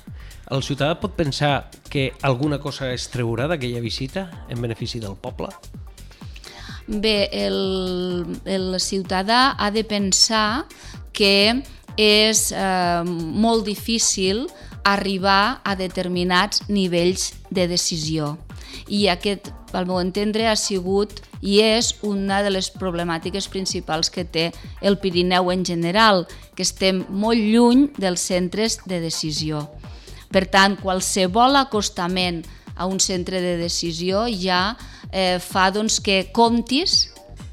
[0.52, 5.48] el ciutadà pot pensar que alguna cosa es treurà d'aquella visita en benefici del poble?
[6.88, 10.66] Bé, el, el ciutadà ha de pensar
[11.16, 11.64] que
[11.98, 14.46] és eh, molt difícil
[14.86, 18.36] arribar a determinats nivells de decisió.
[18.92, 24.26] I aquest, al meu entendre, ha sigut i és una de les problemàtiques principals que
[24.26, 29.66] té el Pirineu en general, que estem molt lluny dels centres de decisió.
[30.30, 32.44] Per tant, qualsevol acostament
[32.76, 34.76] a un centre de decisió ja
[35.16, 37.06] eh, fa doncs, que comptis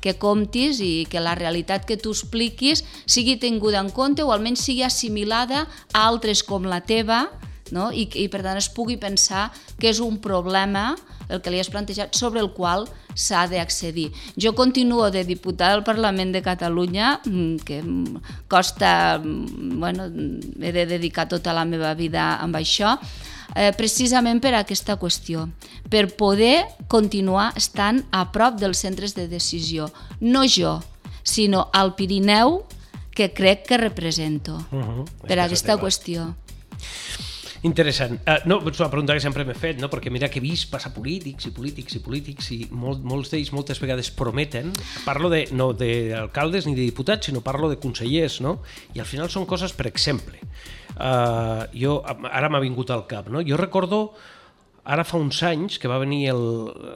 [0.02, 4.64] que comptis i que la realitat que tu expliquis sigui tinguda en compte o almenys
[4.66, 7.28] sigui assimilada a altres com la teva
[7.72, 7.88] no?
[7.90, 9.48] I, i per tant es pugui pensar
[9.80, 10.92] que és un problema
[11.32, 12.84] el que li has plantejat sobre el qual
[13.16, 14.10] s'ha d'accedir.
[14.36, 20.10] Jo continuo de diputada al Parlament de Catalunya, mm, que em costa, mm, bueno,
[20.60, 22.98] he de dedicar tota la meva vida amb això,
[23.54, 25.48] eh, precisament per aquesta qüestió,
[25.90, 29.90] per poder continuar estant a prop dels centres de decisió.
[30.20, 30.80] No jo,
[31.22, 32.62] sinó al Pirineu
[33.14, 35.04] que crec que represento Uh -huh.
[35.26, 36.34] per aquesta qüestió.
[37.62, 38.18] Interessant.
[38.26, 39.88] Uh, no, és una pregunta que sempre m'he fet, no?
[39.88, 43.52] perquè mira que he vist passar polítics i polítics i polítics i molt, molts d'ells
[43.54, 44.72] moltes vegades prometen,
[45.04, 48.62] parlo de, no d'alcaldes ni de diputats, sinó parlo de consellers, no?
[48.94, 50.40] i al final són coses, per exemple,
[51.02, 53.42] uh, jo, ara m'ha vingut al cap, no?
[53.42, 54.12] jo recordo
[54.84, 56.42] ara fa uns anys que va venir el,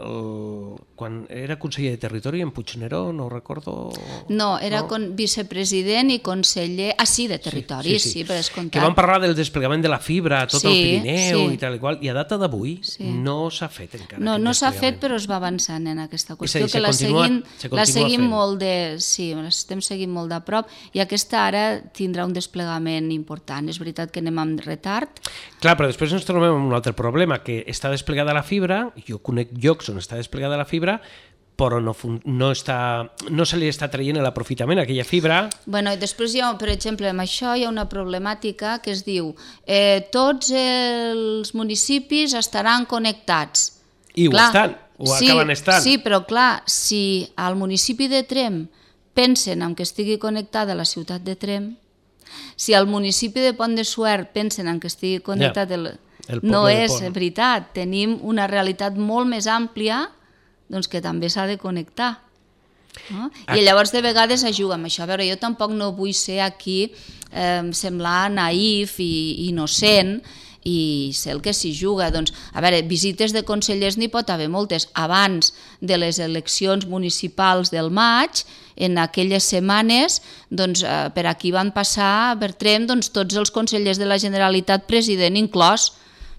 [0.02, 3.92] el quan era conseller de Territori en Puigneró, no ho recordo...
[4.28, 4.88] No, era no?
[4.88, 6.94] Con, vicepresident i conseller...
[6.98, 8.12] Ah, sí, de Territori, sí, sí, sí.
[8.18, 8.80] sí per descomptat.
[8.80, 11.54] Que van parlar del desplegament de la fibra a tot sí, el Pirineu sí.
[11.54, 13.06] i tal i qual, i a data d'avui sí.
[13.06, 14.22] no s'ha fet encara.
[14.24, 17.28] No, no s'ha fet, però es va avançant en aquesta qüestió, dir, que la continua,
[17.28, 18.32] seguim, la seguim fent.
[18.32, 18.74] molt de...
[19.04, 23.68] Sí, l'estem seguint molt de prop, i aquesta ara tindrà un desplegament important.
[23.68, 25.20] És veritat que anem amb retard.
[25.60, 29.20] Clar, però després ens trobem amb un altre problema, que està desplegada la fibra, jo
[29.22, 30.98] conec llocs on està desplegada la fibra,
[31.56, 32.78] però no, no, està,
[33.32, 35.38] no se li està traient l'aprofitament aquella fibra.
[35.64, 39.02] Bueno, i després hi ha, per exemple, amb això hi ha una problemàtica que es
[39.06, 39.32] diu
[39.64, 43.70] eh, tots els municipis estaran connectats.
[44.16, 45.82] I clar, ho estan, ho sí, acaben estant.
[45.84, 47.00] Sí, però clar, si
[47.40, 48.66] al municipi de Trem
[49.16, 51.72] pensen en que estigui connectada la ciutat de Trem,
[52.56, 56.05] si al municipi de Pont de Suert pensen en que estigui connectat el, el
[56.42, 60.06] no és veritat, tenim una realitat molt més àmplia
[60.68, 62.16] doncs que també s'ha de connectar.
[63.12, 63.28] No?
[63.54, 65.04] I llavors de vegades es juga amb això.
[65.04, 66.88] A veure, jo tampoc no vull ser aquí
[67.30, 70.18] eh, semblar naïf i innocent
[70.66, 72.08] i sé el que s'hi juga.
[72.10, 74.88] Doncs, a veure, visites de consellers n'hi pot haver moltes.
[74.98, 78.42] Abans de les eleccions municipals del maig,
[78.74, 84.02] en aquelles setmanes, doncs, eh, per aquí van passar, per Trem, doncs, tots els consellers
[84.02, 85.92] de la Generalitat, president inclòs,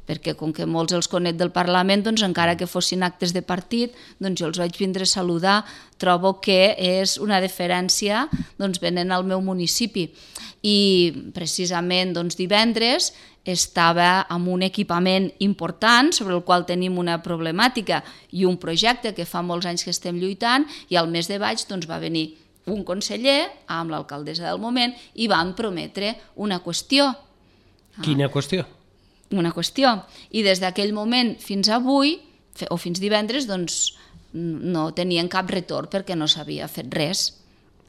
[0.08, 3.96] perquè com que molts els conec del Parlament, doncs encara que fossin actes de partit,
[4.24, 5.58] doncs jo els vaig vindre a saludar,
[6.00, 10.08] trobo que és una deferència doncs venen al meu municipi.
[10.64, 13.12] I precisament doncs, divendres
[13.48, 18.02] estava amb un equipament important sobre el qual tenim una problemàtica
[18.36, 21.64] i un projecte que fa molts anys que estem lluitant i al mes de baix
[21.70, 22.34] doncs, va venir
[22.68, 27.14] un conseller amb l'alcaldessa del moment i van prometre una qüestió.
[28.04, 28.68] Quina qüestió?
[29.36, 29.94] Una qüestió.
[30.32, 32.18] I des d'aquell moment fins avui,
[32.70, 33.98] o fins divendres, doncs
[34.34, 37.30] no tenien cap retorn perquè no s'havia fet res.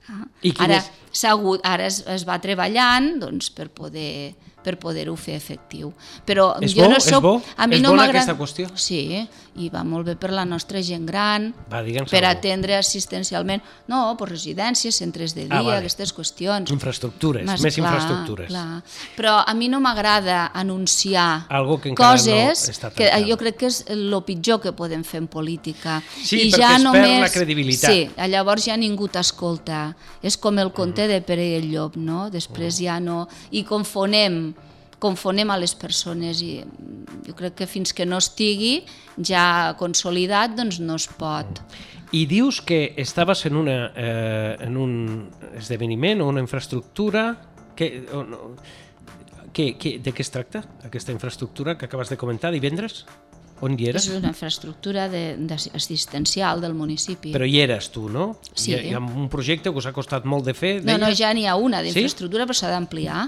[0.09, 0.25] Ah.
[0.43, 0.91] I ara, és...
[1.25, 4.35] hagut, ara es, es va treballant doncs, per poder
[4.69, 5.93] per poder-ho fer efectiu.
[6.27, 6.93] Però és jo bo?
[6.93, 7.15] no soc...
[7.15, 7.35] És bo?
[7.57, 8.69] A mi és no bona aquesta qüestió?
[8.77, 9.23] Sí,
[9.59, 14.29] i va molt bé per la nostra gent gran, va, per atendre assistencialment, no, per
[14.31, 15.79] residències, centres de dia, ah, vale.
[15.83, 16.73] aquestes qüestions.
[16.75, 18.51] Infraestructures, Mas, més clar, infraestructures.
[18.53, 18.83] Clar.
[19.17, 23.81] Però a mi no m'agrada anunciar Algo que coses no que jo crec que és
[23.91, 25.99] el pitjor que podem fer en política.
[26.15, 27.09] Sí, I perquè ja es només...
[27.09, 27.91] perd la credibilitat.
[27.91, 29.89] Sí, llavors ja ningú t'escolta.
[30.23, 31.08] És com el conte.
[31.09, 32.29] De Pere i el Llop, no?
[32.31, 32.85] Després mm.
[32.85, 33.23] ja no...
[33.51, 34.43] I confonem
[34.99, 36.57] confonem a les persones i
[37.27, 38.81] jo crec que fins que no estigui
[39.23, 41.63] ja consolidat doncs no es pot.
[42.11, 44.93] I dius que estaves en, una, eh, en un
[45.59, 47.37] esdeveniment o una infraestructura
[47.77, 48.39] que, o no,
[49.53, 53.05] que, que, de què es tracta aquesta infraestructura que acabes de comentar divendres?
[53.65, 54.07] On hi eres?
[54.07, 57.33] És una infraestructura de, de, assistencial del municipi.
[57.35, 58.31] Però hi eres tu, no?
[58.53, 58.71] Sí.
[58.71, 60.79] Hi ha, hi ha un projecte que us ha costat molt de fer?
[60.87, 62.51] No, no, ja n'hi ha una d'infraestructura, sí?
[62.53, 63.25] però s'ha d'ampliar.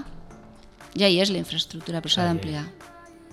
[0.95, 2.63] Ja hi és la infraestructura, però s'ha d'ampliar.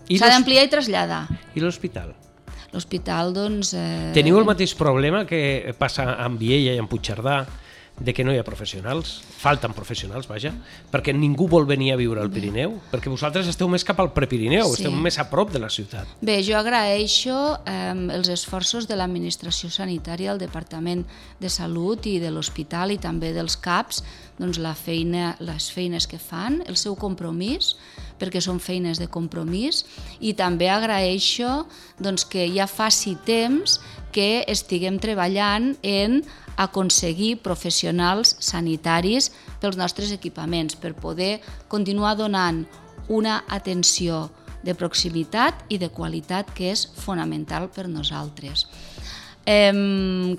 [0.08, 1.22] S'ha d'ampliar i traslladar.
[1.54, 2.14] I l'hospital?
[2.72, 3.72] L'hospital, doncs...
[3.78, 4.10] Eh...
[4.16, 7.40] Teniu el mateix problema que passa amb Viella i amb Puigcerdà,
[8.00, 10.52] de que no hi ha professionals, falten professionals, vaja,
[10.92, 14.70] perquè ningú vol venir a viure al Pirineu, perquè vosaltres esteu més cap al Prepirineu,
[14.70, 14.82] sí.
[14.82, 16.10] esteu més a prop de la ciutat.
[16.22, 21.04] Bé, jo agraeixo eh, els esforços de l'administració sanitària, el Departament
[21.42, 24.02] de Salut i de l'Hospital i també dels CAPs,
[24.38, 27.74] doncs la feina, les feines que fan, el seu compromís,
[28.18, 29.84] perquè són feines de compromís,
[30.20, 31.64] i també agraeixo
[31.98, 33.78] doncs, que ja faci temps
[34.14, 36.22] que estiguem treballant en
[36.58, 39.30] aconseguir professionals sanitaris
[39.62, 41.38] pels nostres equipaments, per poder
[41.70, 42.64] continuar donant
[43.08, 44.28] una atenció
[44.62, 48.66] de proximitat i de qualitat que és fonamental per nosaltres.
[49.46, 49.72] Eh,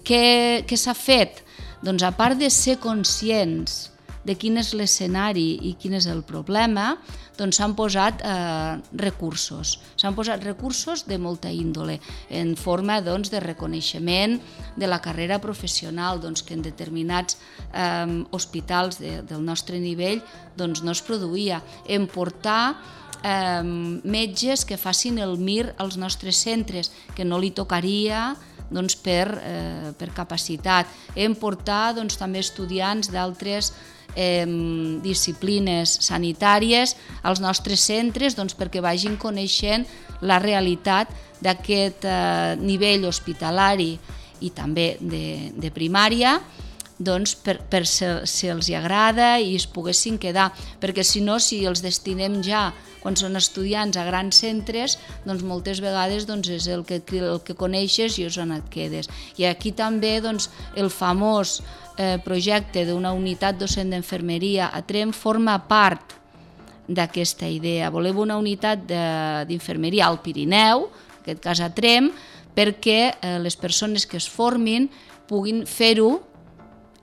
[0.03, 0.25] què
[0.67, 1.43] què s'ha fet?
[1.81, 3.87] Doncs a part de ser conscients
[4.23, 6.93] de quin és l'escenari i quin és el problema,
[7.39, 9.77] doncs s'han posat eh, recursos.
[9.99, 14.37] S'han posat recursos de molta índole, en forma doncs, de reconeixement
[14.75, 17.39] de la carrera professional, doncs, que en determinats
[17.73, 20.23] eh, hospitals de, del nostre nivell
[20.57, 21.61] doncs, no es produïa.
[21.87, 22.75] En portar
[23.23, 23.63] eh,
[24.03, 28.33] metges que facin el MIR als nostres centres, que no li tocaria
[28.69, 30.89] doncs, per, eh, per capacitat.
[31.15, 33.71] Hem portat doncs, també estudiants d'altres
[34.15, 34.45] eh,
[35.03, 39.87] disciplines sanitàries als nostres centres doncs, perquè vagin coneixent
[40.21, 43.93] la realitat d'aquest eh, nivell hospitalari
[44.39, 46.37] i també de, de primària
[46.99, 50.49] doncs, per, per si, si els hi agrada i es poguessin quedar,
[50.81, 52.69] perquè si no, si els destinem ja
[52.99, 57.55] quan són estudiants a grans centres, doncs moltes vegades doncs, és el que, el que
[57.55, 59.07] coneixes i és on et quedes.
[59.39, 61.61] I aquí també doncs, el famós
[62.23, 66.13] projecte d'una unitat docent d'enfermeria a Trem forma part
[66.89, 67.91] d'aquesta idea.
[67.93, 68.85] Volem una unitat
[69.47, 72.09] d'infermeria al Pirineu, en aquest cas a Trem,
[72.55, 74.89] perquè eh, les persones que es formin
[75.29, 76.17] puguin fer-ho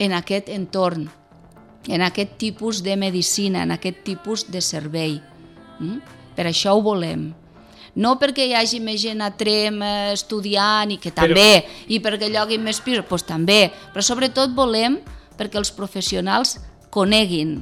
[0.02, 1.06] en aquest entorn,
[1.86, 5.20] en aquest tipus de medicina, en aquest tipus de servei.
[5.78, 6.00] Mm?
[6.36, 7.30] Per això ho volem.
[7.96, 11.86] No perquè hi hagi més gent a Trem eh, estudiant i que també, però...
[11.88, 13.60] i perquè lloguin més pisos, doncs també,
[13.94, 14.98] però sobretot volem
[15.36, 16.58] perquè els professionals
[16.92, 17.58] coneguin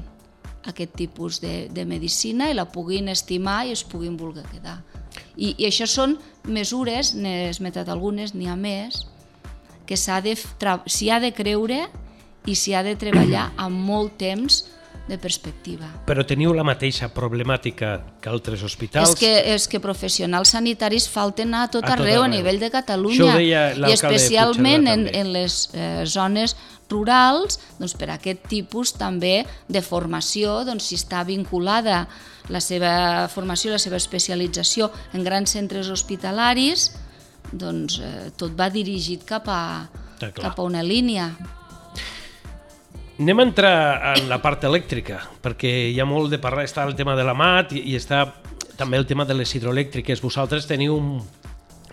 [0.66, 4.81] aquest tipus de, de medicina i la puguin estimar i es puguin voler quedar.
[5.37, 6.16] I, i això són
[6.47, 9.05] mesures, n'he esmentat algunes, n'hi ha més,
[9.87, 10.35] que de,
[10.87, 11.85] s'hi ha de creure
[12.47, 14.64] i s'hi ha de treballar amb molt temps
[15.09, 15.88] de perspectiva.
[16.09, 19.12] Però teniu la mateixa problemàtica que altres hospitals?
[19.12, 22.61] És que, és que professionals sanitaris falten a tot, a tot arreu, arreu, a nivell
[22.62, 26.57] de Catalunya, i especialment en, en les eh, zones
[26.88, 32.05] rurals, doncs per aquest tipus també de formació, doncs si està vinculada
[32.53, 36.90] la seva formació, la seva especialització en grans centres hospitalaris,
[37.53, 39.61] doncs eh, tot va dirigit cap a,
[40.33, 41.33] cap a una línia.
[43.14, 43.74] Anem a entrar
[44.16, 47.35] en la part elèctrica, perquè hi ha molt de parlar, està el tema de la
[47.38, 48.24] mat i, i està
[48.74, 50.18] també el tema de les hidroelèctriques.
[50.24, 51.20] Vosaltres teniu un,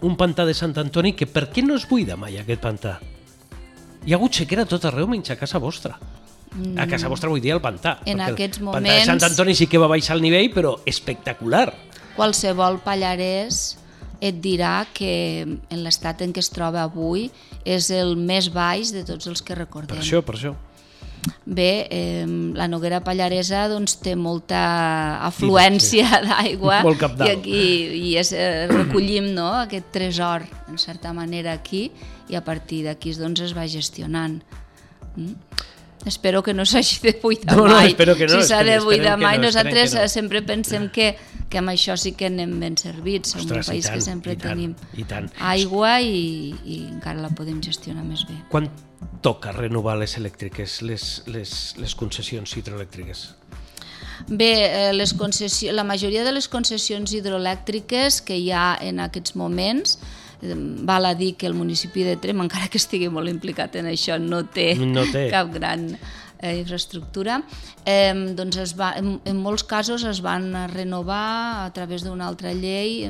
[0.01, 2.95] un pantà de Sant Antoni que per què no es buida mai aquest pantà?
[4.01, 5.93] Hi ha hagut sequera tot arreu menys a casa vostra.
[6.81, 7.99] A casa vostra vull dir el pantà.
[8.09, 8.89] En aquests el moments...
[8.89, 11.67] pantà de Sant Antoni sí que va baixar el nivell, però espectacular.
[12.17, 13.61] Qualsevol pallarès
[14.25, 15.13] et dirà que
[15.45, 17.29] en l'estat en què es troba avui
[17.61, 19.93] és el més baix de tots els que recordem.
[19.93, 20.57] Per això, per això.
[21.45, 22.25] Bé, eh,
[22.57, 24.61] la Noguera Pallaresa doncs, té molta
[25.27, 26.27] afluència sí, sí.
[26.29, 26.79] d'aigua
[27.25, 27.65] i aquí
[27.99, 31.89] i és, eh, recollim no, aquest tresor, en certa manera, aquí
[32.31, 34.39] i a partir d'aquí doncs, es va gestionant.
[35.15, 35.35] Mm?
[36.05, 37.89] Espero que no s'hagi de buidar no, no, mai.
[37.89, 40.07] Espero que no, si s'ha de buidar mai, no, nosaltres no.
[40.09, 41.11] sempre pensem que,
[41.49, 43.35] que amb això sí que anem ben servits.
[43.35, 45.29] Som Ostres, un país tant, que sempre i tant, tenim i tant.
[45.51, 48.39] aigua i, i encara la podem gestionar més bé.
[48.53, 48.69] Quan
[49.21, 53.27] toca renovar les elèctriques, les, les, les concessions hidroelèctriques?
[54.29, 59.35] Bé, eh, les concessions, la majoria de les concessions hidroelèctriques que hi ha en aquests
[59.37, 59.97] moments
[60.41, 64.17] val a dir que el municipi de Trem, encara que estigui molt implicat en això,
[64.19, 65.27] no té, no té.
[65.33, 65.91] cap gran
[66.41, 67.41] eh, infraestructura,
[67.85, 72.53] eh, doncs es va, en, en molts casos es van renovar a través d'una altra
[72.57, 73.05] llei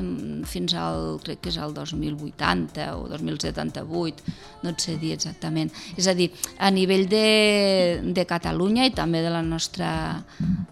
[0.48, 5.72] fins al, crec que és el 2080 o 2078, no et sé dir exactament.
[5.96, 10.22] És a dir, a nivell de, de Catalunya i també de la nostra,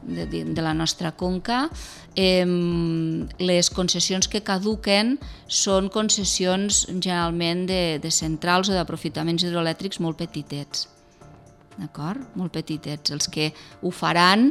[0.03, 1.65] de, de la nostra conca,
[2.15, 2.45] eh,
[3.39, 10.89] les concessions que caduquen són concessions generalment de, de centrals o d'aprofitaments hidroelèctrics molt petitets
[11.81, 12.23] d'acord?
[12.39, 13.51] Molt petitets, els que
[13.83, 14.51] ho faran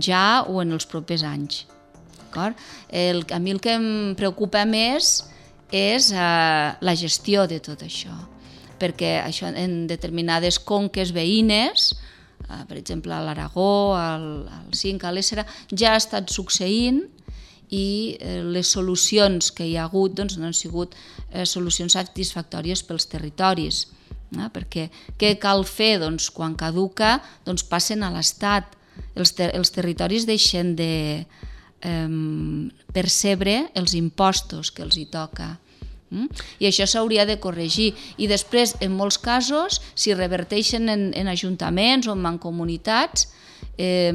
[0.00, 1.66] ja o en els propers anys.
[2.92, 5.24] El, a mi el que em preocupa més
[5.74, 8.14] és eh, la gestió de tot això,
[8.78, 11.90] perquè això en determinades conques veïnes,
[12.46, 14.28] eh, per exemple a l'Aragó, al,
[14.76, 17.02] Cinc, a l'Essera, ja ha estat succeint
[17.74, 20.94] i eh, les solucions que hi ha hagut doncs, no han sigut
[21.32, 23.86] eh, solucions satisfactòries pels territoris
[24.36, 24.48] Eh?
[24.52, 24.88] Perquè
[25.20, 25.96] què cal fer?
[26.02, 28.74] Doncs, quan caduca, doncs passen a l'Estat.
[29.14, 32.08] Els, ter els territoris deixen de eh,
[32.94, 35.54] percebre els impostos que els hi toca.
[36.10, 36.28] Mm?
[36.58, 37.92] I això s'hauria de corregir.
[38.18, 43.28] I després, en molts casos, si reverteixen en, en ajuntaments o en mancomunitats,
[43.78, 44.12] eh,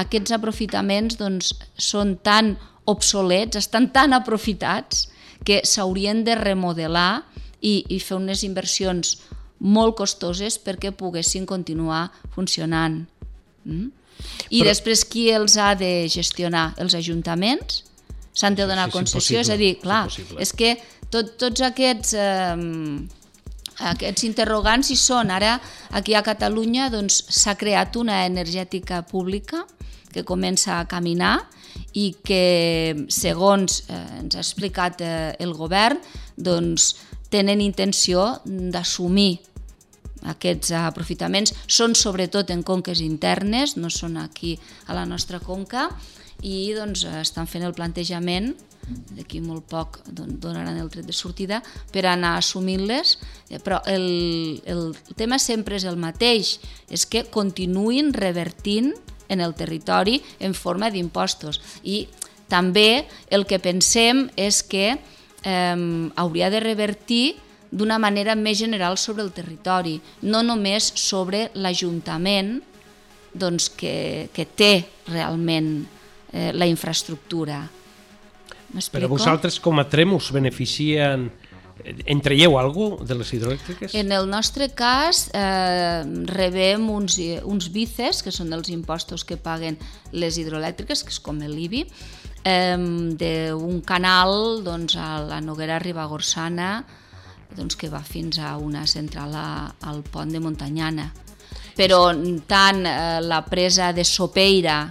[0.00, 2.56] aquests aprofitaments doncs, són tan
[2.90, 5.08] obsolets, estan tan aprofitats,
[5.44, 7.24] que s'haurien de remodelar
[7.64, 9.16] i, i fer unes inversions
[9.64, 13.00] molt costoses perquè poguessin continuar funcionant.
[13.64, 13.90] Mm?
[14.50, 14.68] I Però...
[14.68, 16.72] després qui els ha de gestionar?
[16.80, 17.82] Els ajuntaments?
[18.34, 19.40] S'han de donar sí, sí, concessió?
[19.40, 20.74] És, és a dir, clar, és, és que
[21.10, 22.16] tot, tots aquests...
[22.18, 23.20] Eh,
[23.74, 25.32] aquests interrogants hi són.
[25.34, 25.56] Ara,
[25.98, 29.64] aquí a Catalunya, doncs, s'ha creat una energètica pública
[30.14, 31.40] que comença a caminar
[31.98, 35.98] i que, segons eh, ens ha explicat eh, el govern,
[36.38, 36.92] doncs,
[37.34, 39.42] tenen intenció d'assumir
[40.30, 41.52] aquests aprofitaments.
[41.66, 44.54] Són sobretot en conques internes, no són aquí
[44.86, 45.90] a la nostra conca,
[46.44, 48.52] i doncs, estan fent el plantejament
[49.16, 51.62] d'aquí molt poc donaran el tret de sortida
[51.92, 53.14] per anar assumint-les,
[53.48, 56.58] eh, però el, el tema sempre és el mateix,
[56.92, 58.92] és que continuïn revertint
[59.32, 61.62] en el territori en forma d'impostos.
[61.82, 62.04] I
[62.52, 64.98] també el que pensem és que
[65.44, 67.36] eh, hauria de revertir
[67.74, 72.60] d'una manera més general sobre el territori, no només sobre l'Ajuntament
[73.34, 74.74] doncs, que, que té
[75.10, 75.72] realment
[76.32, 77.64] eh, la infraestructura.
[78.94, 81.28] Però vosaltres com a Trem us beneficien
[81.82, 83.94] en traieu alguna de les hidroelèctriques?
[83.98, 89.78] En el nostre cas eh, rebem uns, uns bices, que són els impostos que paguen
[90.14, 91.84] les hidroelèctriques, que és com l'IBI,
[92.44, 96.84] eh, d'un canal doncs, a la Noguera Ribagorsana,
[97.56, 99.48] doncs, que va fins a una central a,
[99.88, 101.10] al pont de Montanyana.
[101.74, 102.12] Però
[102.46, 104.84] tant eh, la presa de Sopeira,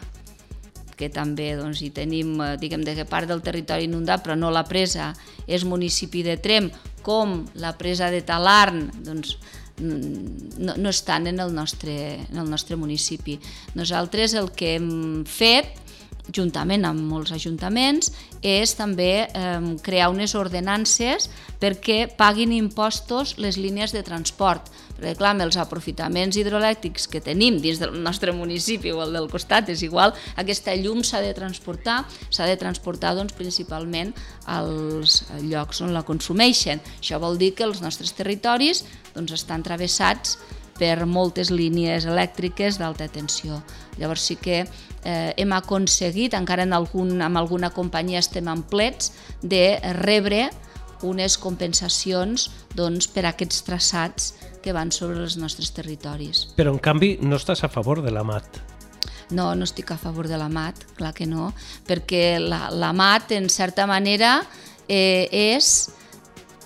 [0.97, 4.65] que també doncs, hi tenim, eh, diguem, de part del territori inundat, però no la
[4.67, 5.13] presa,
[5.47, 6.71] és municipi de Trem,
[7.03, 9.37] com la presa de Talarn, doncs,
[9.79, 11.95] no, no estan en el, nostre,
[12.29, 13.39] en el nostre municipi.
[13.75, 15.82] Nosaltres el que hem fet
[16.31, 18.11] juntament amb molts ajuntaments,
[18.43, 24.69] és també eh, crear unes ordenances perquè paguin impostos les línies de transport.
[24.93, 29.71] Perquè, clar, els aprofitaments hidroelèctrics que tenim dins del nostre municipi o el del costat
[29.73, 34.13] és igual, aquesta llum s'ha de transportar, s'ha de transportar doncs, principalment
[34.45, 36.83] als llocs on la consumeixen.
[37.01, 40.37] Això vol dir que els nostres territoris doncs, estan travessats
[40.79, 43.61] per moltes línies elèctriques d'alta tensió.
[43.99, 49.13] Llavors sí que eh, hem aconseguit, encara en algun, amb alguna companyia estem en plets,
[49.41, 50.47] de rebre
[51.03, 56.47] unes compensacions doncs, per a aquests traçats que van sobre els nostres territoris.
[56.57, 58.61] Però, en canvi, no estàs a favor de la MAT?
[59.33, 61.51] No, no estic a favor de la MAT, clar que no,
[61.87, 64.37] perquè la, la MAT, en certa manera,
[64.87, 65.89] eh, és,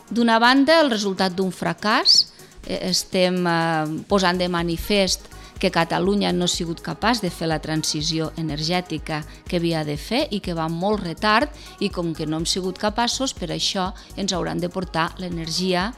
[0.09, 2.36] d'una banda, el resultat d'un fracàs,
[2.67, 8.29] estem eh, posant de manifest que Catalunya no ha sigut capaç de fer la transició
[8.37, 11.49] energètica que havia de fer i que va molt retard
[11.81, 15.89] i com que no hem sigut capaços, per això ens hauran de portar l'energia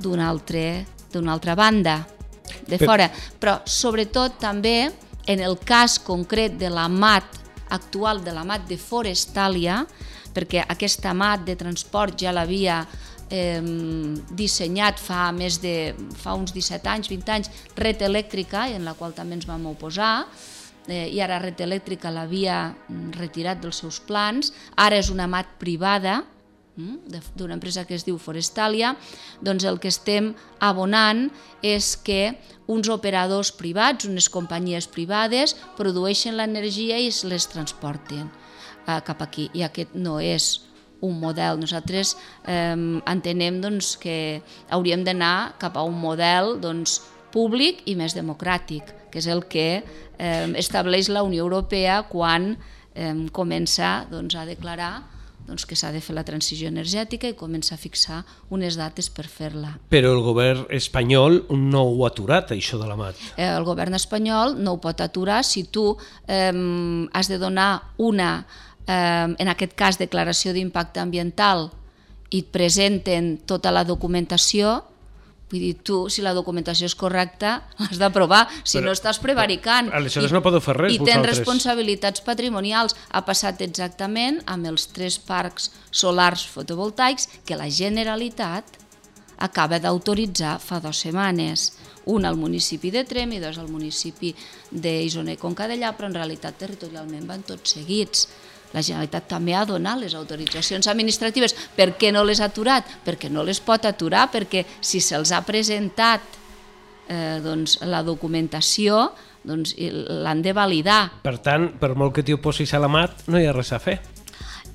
[0.00, 2.00] d'una altra, altra banda,
[2.66, 3.10] de fora.
[3.40, 4.90] Però sobretot també
[5.26, 7.40] en el cas concret de la MAT
[7.74, 9.82] actual, de la MAT de Forestalia,
[10.34, 12.82] perquè aquesta MAT de transport ja l'havia
[13.34, 13.62] eh,
[14.36, 19.14] dissenyat fa més de fa uns 17 anys, 20 anys, Red Elèctrica, en la qual
[19.16, 20.26] també ens vam oposar,
[20.86, 22.74] eh, i ara Red Elèctrica l'havia
[23.18, 26.22] retirat dels seus plans, ara és una mat privada,
[26.76, 28.96] mm, d'una empresa que es diu Forestalia,
[29.40, 31.30] doncs el que estem abonant
[31.62, 38.30] és que uns operadors privats, unes companyies privades, produeixen l'energia i es les transporten
[38.86, 39.50] eh, cap aquí.
[39.54, 40.73] I aquest no és
[41.04, 41.60] un model.
[41.60, 42.14] Nosaltres
[42.48, 44.42] eh, entenem doncs, que
[44.72, 47.00] hauríem d'anar cap a un model doncs,
[47.34, 52.54] públic i més democràtic, que és el que eh, estableix la Unió Europea quan
[52.94, 54.94] eh, comença doncs, a declarar
[55.44, 58.22] doncs, que s'ha de fer la transició energètica i comença a fixar
[58.54, 59.74] unes dates per fer-la.
[59.92, 63.20] Però el govern espanyol no ho ha aturat, això de la MAT.
[63.36, 65.90] Eh, el govern espanyol no ho pot aturar si tu
[66.26, 66.52] eh,
[67.12, 68.46] has de donar una
[68.86, 71.70] eh, en aquest cas declaració d'impacte ambiental,
[72.34, 74.82] i et presenten tota la documentació,
[75.54, 78.42] Vull dir, tu, si la documentació és correcta, l'has d'aprovar.
[78.64, 79.90] Si però, no, estàs prevaricant.
[79.94, 82.96] Aleshores I, no podeu fer res, I tens responsabilitats patrimonials.
[83.14, 88.80] Ha passat exactament amb els tres parcs solars fotovoltaics que la Generalitat
[89.44, 91.72] acaba d'autoritzar fa dues setmanes.
[92.10, 94.32] Un al municipi de Trem i dos al municipi
[94.70, 98.26] d'Isona i Conca d'Allà, però en realitat territorialment van tots seguits.
[98.74, 101.54] La Generalitat també ha donat les autoritzacions administratives.
[101.76, 102.88] Per què no les ha aturat?
[103.06, 106.24] Perquè no les pot aturar, perquè si se'ls ha presentat
[107.08, 109.12] eh, doncs, la documentació,
[109.44, 111.02] doncs l'han de validar.
[111.22, 113.80] Per tant, per molt que t'hi oposis a la MAT, no hi ha res a
[113.82, 114.00] fer.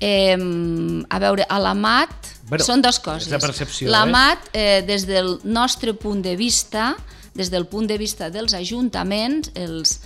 [0.00, 3.28] Eh, a veure, a la MAT bueno, són dues coses.
[3.30, 3.90] la percepció.
[3.92, 4.10] La eh?
[4.10, 6.94] MAT, eh, des del nostre punt de vista,
[7.34, 10.00] des del punt de vista dels ajuntaments, els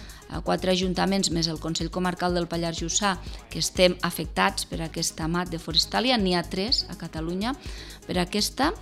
[0.45, 3.15] quatre ajuntaments més el Consell Comarcal del Pallars Jussà
[3.51, 7.55] que estem afectats per aquesta mat de Forestalia, n'hi ha tres a Catalunya
[8.07, 8.73] per aquesta,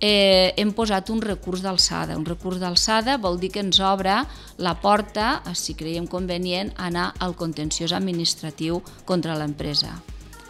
[0.00, 2.16] eh, hem posat un recurs d'alçada.
[2.16, 4.18] Un recurs d'alçada vol dir que ens obre
[4.58, 10.02] la porta, si creiem convenient, anar al contenciós administratiu contra l'empresa.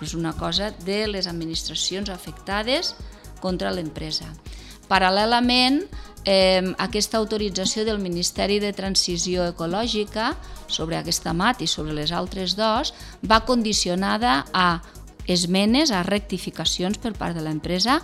[0.03, 2.95] És una cosa de les administracions afectades
[3.41, 4.27] contra l'empresa.
[4.91, 5.87] Paral·lelament,
[6.27, 10.35] eh, aquesta autorització del Ministeri de Transició Ecològica
[10.67, 14.83] sobre aquesta mat i sobre les altres dos va condicionada a
[15.27, 18.01] esmenes, a rectificacions per part de l'empresa,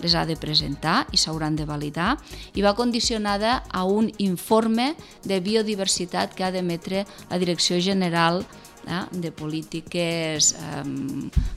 [0.00, 2.16] les ha de presentar i s'hauran de validar,
[2.52, 9.02] i va condicionada a un informe de biodiversitat que ha d'emetre la Direcció General eh,
[9.12, 10.84] de Polítiques eh,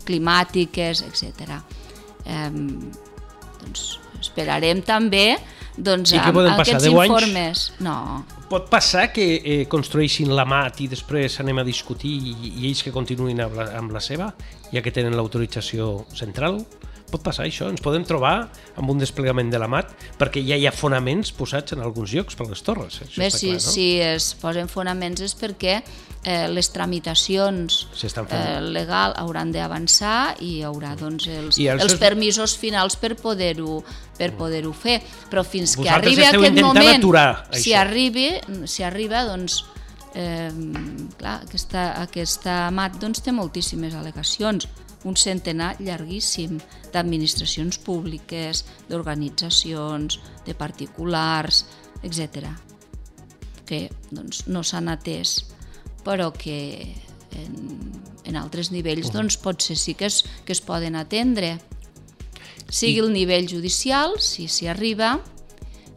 [0.07, 1.59] Climàtiques, etc.
[2.25, 2.51] Eh,
[3.59, 5.37] doncs esperarem també
[5.85, 7.13] doncs, I què poden passar, aquests 10 anys?
[7.13, 7.63] informes.
[7.85, 7.95] No,
[8.49, 12.81] Pot passar que eh, construeixin la mat i després anem a discutir i, i ells
[12.81, 14.31] que continuïn amb la, amb la seva,
[14.73, 16.63] ja que tenen l'autorització central?
[17.09, 17.69] Pot passar això?
[17.71, 21.73] Ens podem trobar amb un desplegament de la mat perquè ja hi ha fonaments posats
[21.75, 23.01] en alguns llocs per les torres.
[23.05, 23.73] Això Bé, si, clar, no?
[23.73, 30.61] si es posen fonaments és perquè eh, les tramitacions eh, legal hauran d'avançar i hi
[30.67, 33.79] haurà doncs, els, I els els permisos finals per poder-ho
[34.19, 34.99] per poder-ho fer.
[35.31, 37.79] Però fins que Vosaltres arribi esteu aquest moment, aturar si això.
[37.85, 38.27] arribi,
[38.67, 39.63] si arriba, doncs,
[40.13, 40.51] eh,
[41.17, 44.67] clar, aquesta, aquesta mat doncs, té moltíssimes al·legacions,
[45.07, 46.57] un centenar llarguíssim
[46.93, 51.65] d'administracions públiques, d'organitzacions, de particulars,
[52.03, 52.49] etc
[53.69, 55.43] que doncs, no s'han atès,
[56.01, 56.57] però que
[57.37, 57.57] en,
[58.25, 61.59] en altres nivells doncs, potser sí que es, que es poden atendre.
[62.69, 65.17] Sigui el nivell judicial, si s'hi arriba,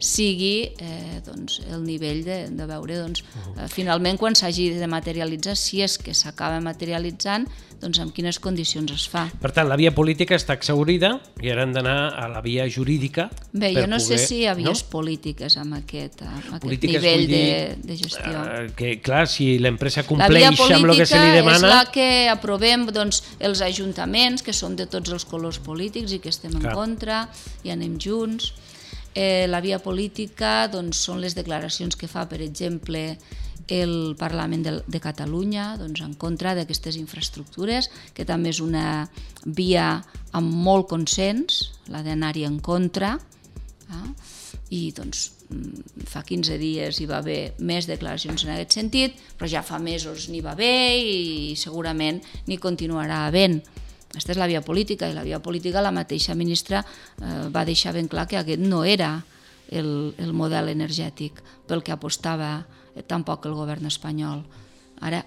[0.03, 3.23] sigui eh, doncs, el nivell de, de veure doncs,
[3.55, 7.49] eh, finalment quan s'hagi de materialitzar, si és que s'acaba materialitzant,
[7.83, 9.25] doncs amb quines condicions es fa.
[9.41, 13.27] Per tant, la via política està exaurida i ara hem d'anar a la via jurídica
[13.51, 14.89] Bé, jo no sé poder- si hi ha vies no?
[14.93, 18.43] polítiques amb aquest, amb aquest Polítiques nivell vull de, dir, de gestió.
[18.43, 21.73] Eh, que, clar, si l'empresa La compleix amb el que se li política és demana...
[21.75, 26.31] la que aprovem doncs, els ajuntaments, que són de tots els colors polítics i que
[26.31, 26.75] estem en Clar.
[26.77, 27.23] contra,
[27.63, 28.53] i anem junts.
[29.13, 33.17] Eh, la via política doncs, són les declaracions que fa, per exemple,
[33.71, 39.05] el Parlament de, de Catalunya doncs, en contra d'aquestes infraestructures, que també és una
[39.45, 40.01] via
[40.33, 43.17] amb molt consens, la d'anar-hi en contra,
[43.93, 44.09] Ah?
[44.73, 49.49] i doncs mm, fa 15 dies hi va haver més declaracions en aquest sentit, però
[49.51, 53.59] ja fa mesos n'hi va haver i segurament n'hi continuarà havent.
[54.13, 57.95] Aquesta és la via política i la via política la mateixa ministra eh, va deixar
[57.95, 59.23] ben clar que aquest no era
[59.73, 62.59] el, el model energètic pel que apostava
[62.93, 64.43] eh, tampoc el govern espanyol.
[65.01, 65.23] Ara,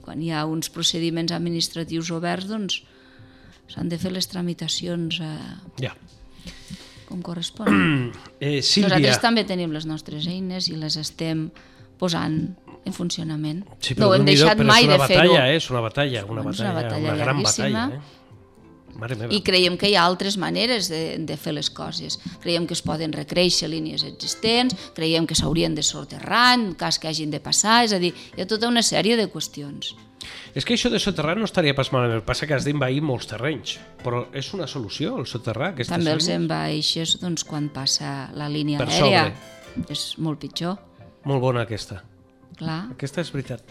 [0.00, 2.78] quan hi ha uns procediments administratius oberts, doncs
[3.72, 5.94] s'han de fer les tramitacions eh, Ja.
[7.08, 7.66] com correspon.
[8.44, 11.48] Eh, Sílvia, Nosaltres també tenim les nostres eines i les estem
[11.98, 12.54] posant
[12.84, 13.64] en funcionament.
[13.80, 15.32] sí, no ho hem deixat però mai és una de fer-ho.
[15.32, 15.56] batalla, eh?
[15.56, 17.88] és una batalla, una Doncs una batalla, batalla una gran batalla.
[17.94, 18.22] Eh?
[18.94, 19.34] Mare meva.
[19.34, 22.20] I creiem que hi ha altres maneres de, de fer les coses.
[22.44, 27.08] Creiem que es poden recréixer línies existents, creiem que s'haurien de soterrar en cas que
[27.10, 29.96] hagin de passar, és a dir, hi ha tota una sèrie de qüestions.
[30.54, 33.02] És que això de soterrar no estaria pas malament, el que passa que has d'invair
[33.02, 33.74] molts terrenys,
[34.04, 38.88] però és una solució el soterrar També els envaeixes doncs, quan passa la línia Per
[38.88, 39.26] aèria.
[39.90, 40.78] És molt pitjor,
[41.24, 42.02] Molt bona aquesta.
[42.58, 42.90] Clar.
[42.94, 43.62] Aquesta és veritat.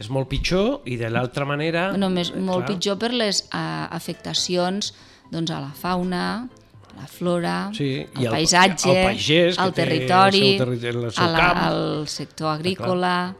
[0.00, 1.90] És molt pitjor i de l'altra manera...
[1.96, 4.94] Només eh, molt clar, pitjor per les uh, afectacions
[5.30, 6.48] doncs, a la fauna,
[6.90, 11.12] a la flora, Sí, al al- paisatge, al pagès, al el territori, seu terri- el
[11.12, 11.60] seu a la, camp.
[11.68, 13.34] al sector agrícola,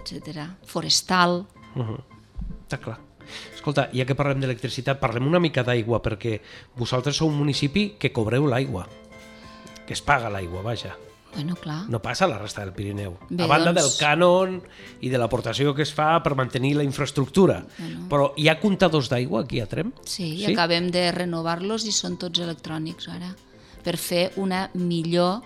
[0.00, 0.48] etc.
[0.64, 1.44] forestal.
[1.74, 2.00] Uh -huh.
[2.66, 2.98] Està clar.
[3.54, 6.40] Escolta, ja que parlem d'electricitat, parlem una mica d'aigua, perquè
[6.76, 8.86] vosaltres sou un municipi que cobreu l'aigua,
[9.86, 10.96] que es paga l'aigua, vaja.
[11.36, 11.84] Bueno, clar.
[11.92, 13.14] No passa a la resta del Pirineu.
[13.28, 14.60] Bé, a banda doncs- del cànon
[15.04, 17.60] i de l'aportació que es fa per mantenir la infraestructura.
[18.10, 19.92] Però hi ha comptadors d'aigua aquí a Trem?
[20.04, 23.34] Sí, i acabem de renovar-los i són tots electrònics ara,
[23.84, 25.42] per fer una millor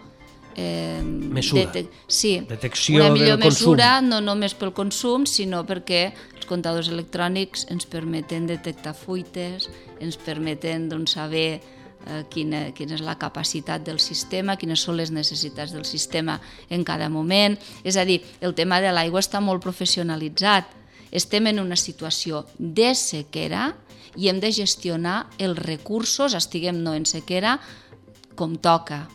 [0.56, 1.62] eh, Mesura.
[1.72, 3.70] detec- sí, Detecció una millor del consum.
[3.76, 9.68] mesura, no només pel consum, sinó perquè els comptadors electrònics ens permeten detectar fuites,
[10.00, 11.60] ens permeten doncs, saber
[12.06, 16.38] eh, quina, quina és la capacitat del sistema, quines són les necessitats del sistema
[16.70, 17.58] en cada moment.
[17.84, 20.70] És a dir, el tema de l'aigua està molt professionalitzat.
[21.10, 23.72] Estem en una situació de sequera
[24.16, 27.58] i hem de gestionar els recursos, estiguem no en sequera,
[28.34, 29.06] com toca.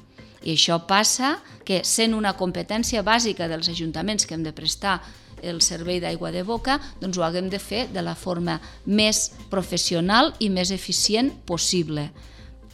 [0.46, 5.00] I això passa que, sent una competència bàsica dels ajuntaments que hem de prestar
[5.42, 10.34] el servei d'aigua de boca, doncs ho haguem de fer de la forma més professional
[10.40, 12.10] i més eficient possible.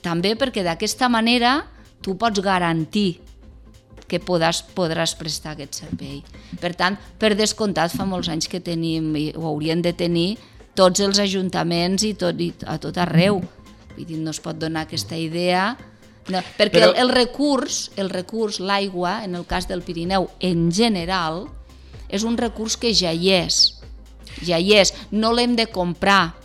[0.02, 1.62] També perquè d'aquesta manera
[2.02, 3.22] tu pots garantir
[4.10, 6.20] que podràs, podràs prestar aquest servei.
[6.60, 10.36] Per tant, per descomptat, fa molts anys que tenim, i ho haurien de tenir,
[10.76, 13.40] tots els ajuntaments i, tot, i a tot arreu.
[13.94, 15.72] Vull dir, no es pot donar aquesta idea
[16.30, 16.92] no, perquè Però...
[16.92, 21.48] el, el recurs, el recurs, l'aigua, en el cas del Pirineu en general,
[22.12, 23.62] és un recurs que ja hi és.
[24.46, 24.94] Ja hi és.
[25.12, 26.36] No l'hem de comprar.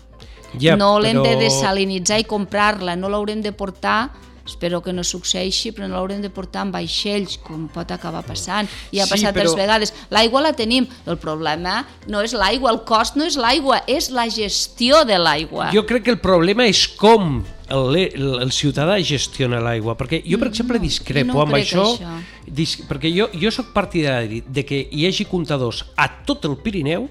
[0.63, 1.33] Ja, no l'hem però...
[1.33, 2.97] de desalinitzar i comprar-la.
[2.97, 4.01] No l'haurem de portar
[4.47, 8.71] espero que no succeeixi, però no l'haurem de portar amb vaixells, com pot acabar passant.
[8.95, 9.55] I ha passat sí, però...
[9.59, 9.93] vegades.
[10.15, 14.29] L'aigua la tenim, el problema no és l'aigua, el cost no és l'aigua, és la
[14.33, 15.73] gestió de l'aigua.
[15.75, 20.39] Jo crec que el problema és com el, el, el ciutadà gestiona l'aigua, perquè jo,
[20.39, 22.15] per exemple, discrepo no amb això, això.
[22.47, 27.11] Dis, perquè jo, jo sóc partidari de que hi hagi comptadors a tot el Pirineu,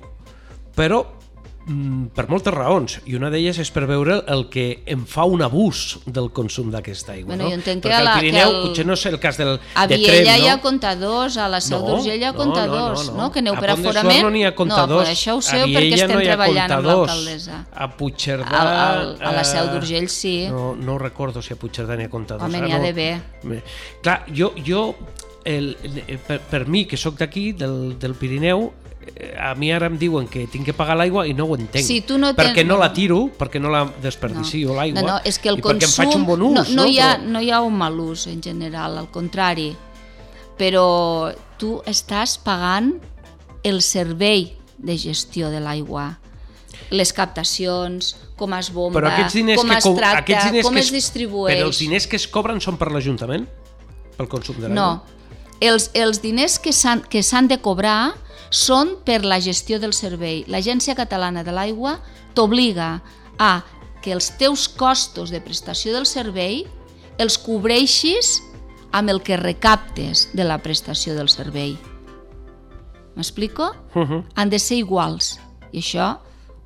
[0.75, 1.03] però
[1.65, 5.97] per moltes raons, i una d'elles és per veure el que em fa un abús
[6.05, 7.31] del consum d'aquesta aigua.
[7.31, 7.49] Bueno, no?
[7.49, 8.57] jo entenc que Perquè al Pirineu, el...
[8.67, 10.45] potser no és el cas del, a de Viella Trem, no?
[10.45, 13.31] hi ha comptadors, a la Seu no, d'Urgell hi ha comptadors, no, no, no, no.
[13.33, 14.21] Que aneu per aforament?
[14.21, 15.09] No, n'hi ha comptadors.
[15.09, 17.59] No, això ho sé perquè estem no treballant amb l'alcaldessa.
[17.73, 18.61] A Puigcerdà...
[18.61, 20.37] A, a, a la Seu d'Urgell sí.
[20.53, 22.45] No, no recordo si a Puigcerdà n'hi ha comptadors.
[22.45, 23.11] Home, n'hi ha d'haver.
[24.05, 24.91] Clar, jo, jo
[25.45, 25.73] el,
[26.29, 28.69] per, per mi, que sóc d'aquí, del, del Pirineu,
[29.39, 31.85] a mi ara em diuen que tinc que pagar l'aigua i no ho entenc.
[31.85, 32.49] Si tu no tens...
[32.49, 34.79] Perquè no la tiro, perquè no la desperdicio no.
[34.79, 36.55] l'aigua, no, no, és que el consum, em faig un bon ús.
[36.57, 37.31] No, no, no, hi ha, però...
[37.35, 39.71] no hi ha un mal ús en general, al contrari.
[40.59, 40.85] Però
[41.59, 42.93] tu estàs pagant
[43.65, 46.13] el servei de gestió de l'aigua
[46.93, 51.55] les captacions, com es bomba, com es tracta, com es, es distribueix.
[51.55, 53.47] Però els diners que es cobren són per l'Ajuntament?
[54.19, 54.75] Pel consum de l'aigua?
[54.75, 58.13] No, els, els diners que s'han de cobrar
[58.49, 60.43] són per la gestió del servei.
[60.47, 61.99] L'Agència Catalana de l'Aigua
[62.35, 63.01] t'obliga
[63.39, 63.63] a
[64.01, 66.65] que els teus costos de prestació del servei
[67.17, 68.37] els cobreixis
[68.95, 71.75] amb el que recaptes de la prestació del servei.
[73.15, 73.71] M'explico?
[73.95, 74.23] Uh -huh.
[74.35, 75.39] Han de ser iguals.
[75.71, 76.19] I això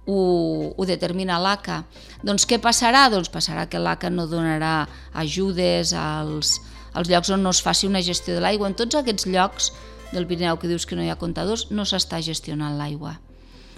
[0.06, 1.84] ho, ho determina l'ACA.
[2.24, 3.10] Doncs què passarà?
[3.10, 6.62] Doncs passarà que l'ACA no donarà ajudes als,
[6.94, 8.68] als llocs on no es faci una gestió de l'aigua.
[8.68, 9.72] En tots aquests llocs
[10.14, 13.18] del Pirineu que dius que no hi ha comptadors, no s'està gestionant l'aigua.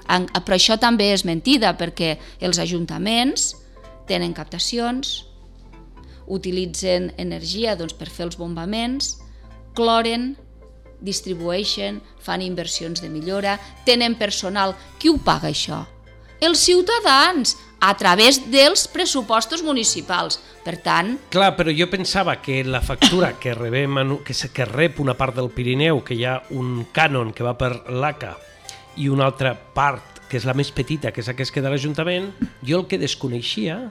[0.08, 3.56] Però això també és mentida, perquè els ajuntaments
[4.10, 5.26] tenen captacions,
[6.32, 9.18] utilitzen energia doncs, per fer els bombaments,
[9.76, 10.36] cloren,
[11.02, 14.76] distribueixen, fan inversions de millora, tenen personal.
[15.00, 15.84] Qui ho paga això?
[16.42, 20.40] Els ciutadans, a través dels pressupostos municipals.
[20.62, 21.16] Per tant...
[21.34, 25.36] Clar, però jo pensava que la factura que, rebem, que, se, que rep una part
[25.36, 28.36] del Pirineu, que hi ha un cànon que va per l'ACA
[29.02, 32.30] i una altra part, que és la més petita, que és aquesta de l'Ajuntament,
[32.62, 33.82] jo el que desconeixia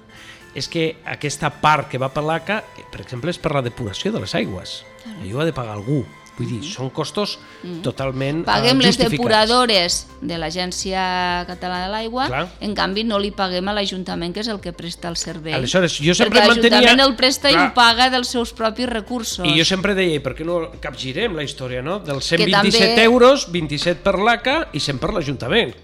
[0.55, 2.63] és que aquesta part que va per l'ACA,
[2.95, 4.81] per exemple, és per la depuració de les aigües.
[5.19, 6.05] Allò ha de pagar algú.
[6.41, 7.83] Vull dir, són costos mm.
[7.85, 11.03] totalment eh, Paguem les depuradores de l'Agència
[11.49, 15.11] Catalana de l'Aigua, en canvi no li paguem a l'Ajuntament, que és el que presta
[15.13, 15.53] el servei.
[15.59, 16.97] Aleshores, jo sempre Perquè mantenia...
[17.05, 17.67] el presta clar.
[17.67, 19.45] i ho paga dels seus propis recursos.
[19.45, 21.99] I jo sempre deia, per què no capgirem la història, no?
[22.05, 23.05] Dels 127 també...
[23.05, 25.77] euros, 27 per l'ACA i 100 per l'Ajuntament.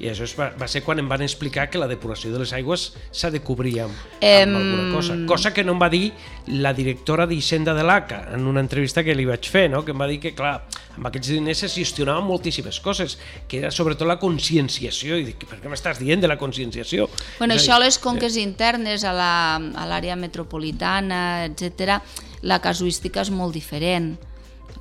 [0.00, 2.88] I això va, va ser quan em van explicar que la depuració de les aigües
[3.10, 4.48] s'ha de cobrir amb, em...
[4.48, 5.18] amb alguna cosa.
[5.28, 6.12] Cosa que no em va dir
[6.48, 9.84] la directora d'Hisenda de l'ACA en una entrevista que li vaig fer, no?
[9.84, 10.54] que em va dir que, clar,
[10.96, 13.18] amb aquests diners es gestionaven moltíssimes coses,
[13.48, 15.20] que era sobretot la conscienciació.
[15.20, 17.08] I dic, per què m'estàs dient de la conscienciació?
[17.38, 18.44] Bueno, això a les conques eh...
[18.44, 22.00] internes, a l'àrea metropolitana, etc,
[22.42, 24.14] la casuística és molt diferent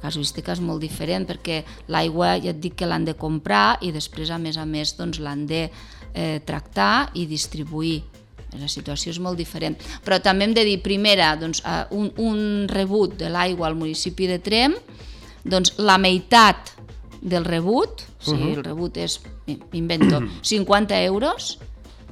[0.02, 1.62] casuística és molt diferent perquè
[1.94, 5.20] l'aigua ja et dic que l'han de comprar i després a més a més doncs,
[5.20, 8.02] l'han de eh, tractar i distribuir
[8.60, 9.78] la situació és molt diferent.
[10.04, 11.62] Però també hem de dir, primera, doncs,
[11.96, 14.76] un, un rebut de l'aigua al municipi de Trem,
[15.48, 16.74] doncs la meitat
[17.22, 18.36] del rebut, uh -huh.
[18.36, 19.22] si el rebut és,
[19.72, 21.60] invento, 50 euros,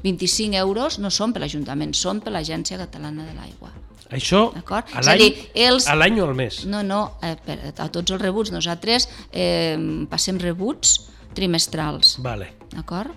[0.04, 3.72] 25 euros no són per l'Ajuntament, són per l'Agència Catalana de l'Aigua.
[4.10, 5.86] Això a l'any els...
[5.86, 6.64] a l'any o al mes?
[6.66, 8.52] No, no, eh, per, a tots els rebuts.
[8.54, 9.78] Nosaltres eh,
[10.10, 10.96] passem rebuts
[11.38, 12.18] trimestrals.
[12.26, 12.54] Vale.
[12.74, 13.14] D'acord?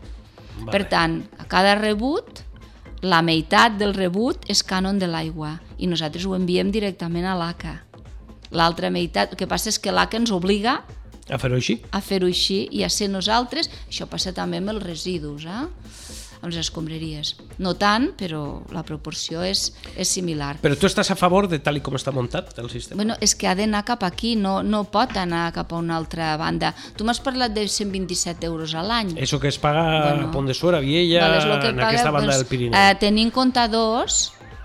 [0.59, 0.71] Vale.
[0.71, 2.43] Per tant, a cada rebut,
[3.03, 7.79] la meitat del rebut és cànon de l'aigua i nosaltres ho enviem directament a l'ACA.
[8.53, 10.83] L'altra meitat, el que passa és que l'ACA ens obliga
[11.33, 11.79] a fer-ho així.
[11.95, 15.63] A fer-ho així i a ser nosaltres, això passa també amb els residus, eh?
[16.43, 17.37] Amb les escombraries.
[17.63, 20.57] No tant, però la proporció és, és similar.
[20.63, 22.99] Però tu estàs a favor de tal i com està muntat el sistema?
[22.99, 26.35] Bueno, és que ha d'anar cap aquí, no, no pot anar cap a una altra
[26.41, 26.75] banda.
[26.99, 29.15] Tu m'has parlat de 127 euros a l'any.
[29.23, 32.33] Eso que es paga bueno, a Pont de Suera, Viella, Vale, en paga, aquesta banda
[32.33, 32.79] doncs, del Pirineu.
[32.83, 34.21] Eh, tenint comptadors,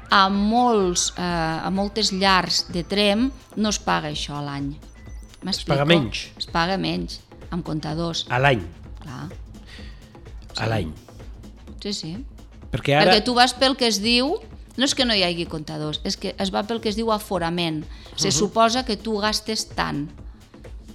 [0.09, 4.73] a, molts, eh, a moltes llars de trem no es paga això a l'any.
[5.45, 5.75] M'explico?
[5.75, 6.27] paga menys?
[6.41, 7.19] Es paga menys,
[7.51, 8.25] amb comptadors.
[8.33, 8.65] A l'any,
[9.03, 9.27] Clar.
[10.57, 11.06] a l'any.
[11.81, 12.11] Sí, sí.
[12.71, 13.11] Perquè ara...
[13.11, 14.35] Perquè tu vas pel que es diu,
[14.77, 17.11] no és que no hi hagi comptadors, és que es va pel que es diu
[17.11, 17.83] aforament.
[18.15, 20.07] Se suposa que tu gastes tant.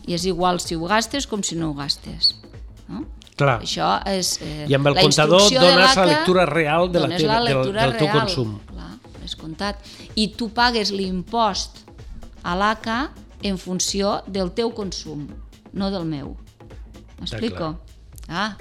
[0.06, 2.34] I és igual si ho gastes com si no ho gastes.
[2.88, 3.04] No?
[3.38, 3.60] Clar.
[3.62, 4.34] Això és...
[4.42, 7.72] Eh, I amb el la comptador dones la lectura real de la teva- la del-
[7.72, 8.58] del teu real, consum.
[8.68, 8.90] Clar,
[9.24, 9.78] és comptat.
[10.18, 11.78] I tu pagues l'impost
[12.42, 12.98] a l'ACA
[13.42, 15.28] en funció del teu consum,
[15.72, 16.36] no del meu.
[17.20, 17.78] M'explico?
[18.28, 18.56] Ah,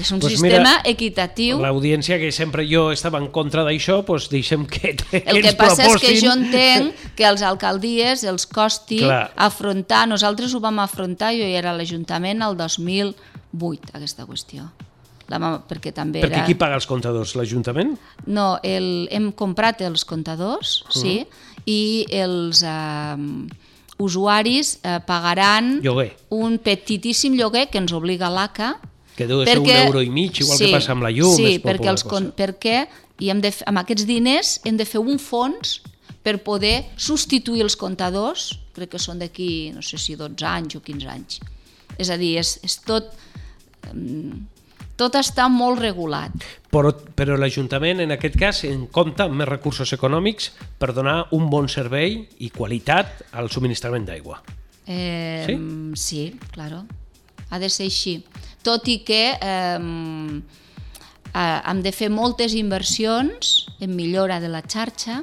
[0.00, 1.58] és un Pues sistema mira, equitatiu.
[1.60, 5.84] L'audiència que sempre jo estava en contra d'això, doncs deixem que, que El que passa
[5.86, 6.24] és que proposin.
[6.24, 9.30] jo entenc que als alcaldies els costi Clar.
[9.36, 14.70] afrontar, nosaltres ho vam afrontar, jo hi era a l'Ajuntament el 2008, aquesta qüestió.
[15.30, 16.46] La, ma- perquè també Perquè era...
[16.48, 17.36] qui paga els comptadors?
[17.38, 17.92] L'Ajuntament?
[18.26, 21.00] No, el, hem comprat els comptadors, Uh-huh.
[21.00, 21.26] sí,
[21.70, 23.46] i els eh,
[23.98, 26.16] usuaris eh, pagaran Lloguer.
[26.30, 28.78] un petitíssim lloguer que ens obliga l'ACA,
[29.16, 31.58] Que deu de ser un euro i mig, igual que passa amb la llum, Sí,
[31.62, 32.30] perquè, els, cosa.
[32.36, 32.86] perquè
[33.20, 35.80] i hem de, amb aquests diners hem de fer un fons
[36.22, 40.80] per poder substituir els comptadors, crec que són d'aquí, no sé si 12 anys o
[40.84, 41.40] 15 anys.
[41.98, 43.12] És a dir, és, és tot...
[45.00, 46.34] Tot està molt regulat.
[46.68, 51.46] Però, però l'Ajuntament, en aquest cas, en compta amb més recursos econòmics per donar un
[51.48, 54.42] bon servei i qualitat al subministrament d'aigua.
[54.84, 55.56] Eh, Sí?
[55.96, 56.84] sí, claro.
[57.48, 58.18] Ha de ser així.
[58.66, 59.78] Tot i que eh,
[61.34, 65.22] hem de fer moltes inversions en millora de la xarxa,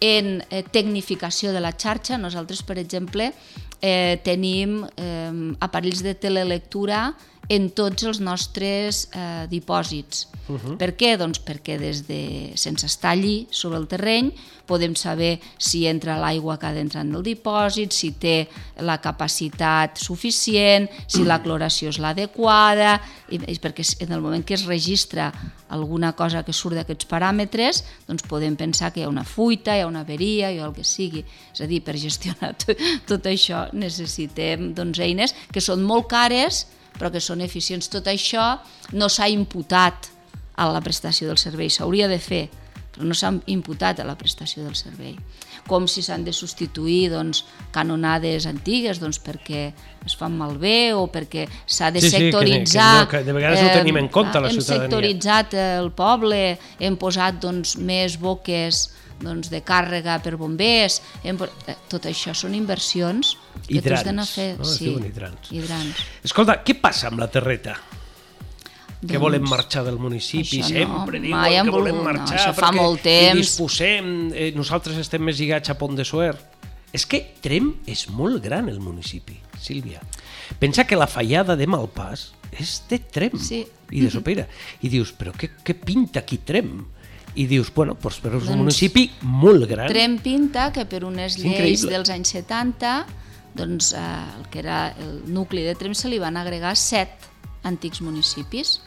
[0.00, 2.18] en eh, tecnificació de la xarxa.
[2.18, 3.32] Nosaltres, per exemple,
[3.80, 7.12] eh, tenim eh, aparells de telelectura
[7.48, 10.28] en tots els nostres eh, dipòsits.
[10.48, 10.76] Uh -huh.
[10.76, 11.16] Per què?
[11.16, 14.32] Doncs perquè des de, sense estar allí sobre el terreny
[14.66, 18.48] podem saber si entra l'aigua que ha d'entrar en el dipòsit, si té
[18.84, 23.00] la capacitat suficient, si la cloració és l'adequada,
[23.32, 25.32] i, i perquè en el moment que es registra
[25.68, 29.80] alguna cosa que surt d'aquests paràmetres, doncs podem pensar que hi ha una fuita, hi
[29.80, 31.24] ha una averia, o el que sigui.
[31.52, 32.76] És a dir, per gestionar tot,
[33.06, 36.66] tot això necessitem doncs, eines que són molt cares,
[36.98, 37.88] però que són eficients.
[37.92, 38.58] Tot això
[38.92, 40.10] no s'ha imputat
[40.58, 42.48] a la prestació del servei, s'hauria de fer,
[42.94, 45.14] però no s'ha imputat a la prestació del servei.
[45.68, 49.68] Com si s'han de substituir doncs, canonades antigues doncs, perquè
[50.06, 52.92] es fan malbé o perquè s'ha de Sí, sí, que- sectoritzar...
[52.94, 54.88] que no, que de vegades no tenim en compte, la hem ciutadania.
[54.88, 58.88] sectoritzat el poble, hem posat doncs, més boques
[59.20, 61.38] doncs, de càrrega per bombers, hem...
[61.66, 63.36] eh, tot això són inversions
[63.66, 64.56] que Hidrants, fer.
[64.58, 64.62] no?
[64.62, 65.50] Es sí, hidrants.
[65.52, 65.96] hidrants.
[66.24, 67.76] Escolta, què passa amb la terreta?
[69.00, 72.02] Que Doncs, volem marxar del municipi, això no, sempre diuen mai que volem volgut, no,
[72.04, 73.36] marxar això fa molt hi temps.
[73.38, 76.40] disposem, eh, nosaltres estem més lligats a Pont de Suert.
[76.92, 80.00] És que Trem és molt gran el municipi, Sílvia.
[80.58, 83.66] Pensa que la fallada de Malpàs és de Trem Sí.
[83.90, 84.48] i de Sopera.
[84.82, 86.86] I dius, però què, què pinta aquí Trem?
[87.36, 89.86] I dius, bueno, doncs, però és un Doncs, municipi molt gran.
[89.86, 91.90] Trem pinta que per unes lleis increïble.
[91.92, 93.06] dels anys 70
[93.54, 93.98] doncs, eh,
[94.38, 97.28] el que era el nucli de Trem se li van agregar set
[97.62, 98.80] antics municipis.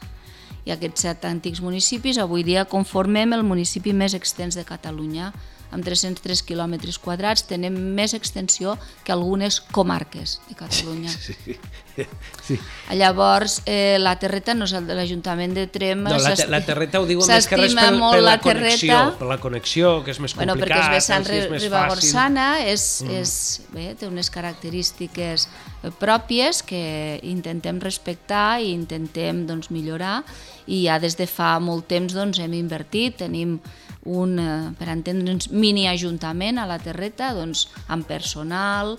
[0.65, 5.31] I aquests set antics municipis avui dia conformem el municipi més extens de Catalunya
[5.71, 11.11] amb 303 quilòmetres quadrats tenem més extensió que algunes comarques de Catalunya.
[11.11, 11.57] Sí, sí.
[12.95, 16.03] Llavors, eh, la terreta, no és l'Ajuntament de Trem...
[16.05, 18.93] No, la, la terreta ho diuen més que res per, molt per la, la connexió,
[18.95, 19.17] terreta.
[19.19, 21.65] per la connexió, que és més Bueno, perquè complicat, és vessant és més.
[21.65, 23.19] Ribagorçana, és, mm.
[23.21, 23.35] és,
[23.75, 26.83] bé, té unes característiques eh, pròpies que
[27.27, 30.21] intentem respectar i intentem doncs, millorar
[30.67, 33.59] i ja des de fa molt temps doncs, hem invertit, tenim
[34.05, 38.97] un, eh, per entendre'ns, mini-ajuntament a la Terreta, doncs, amb personal,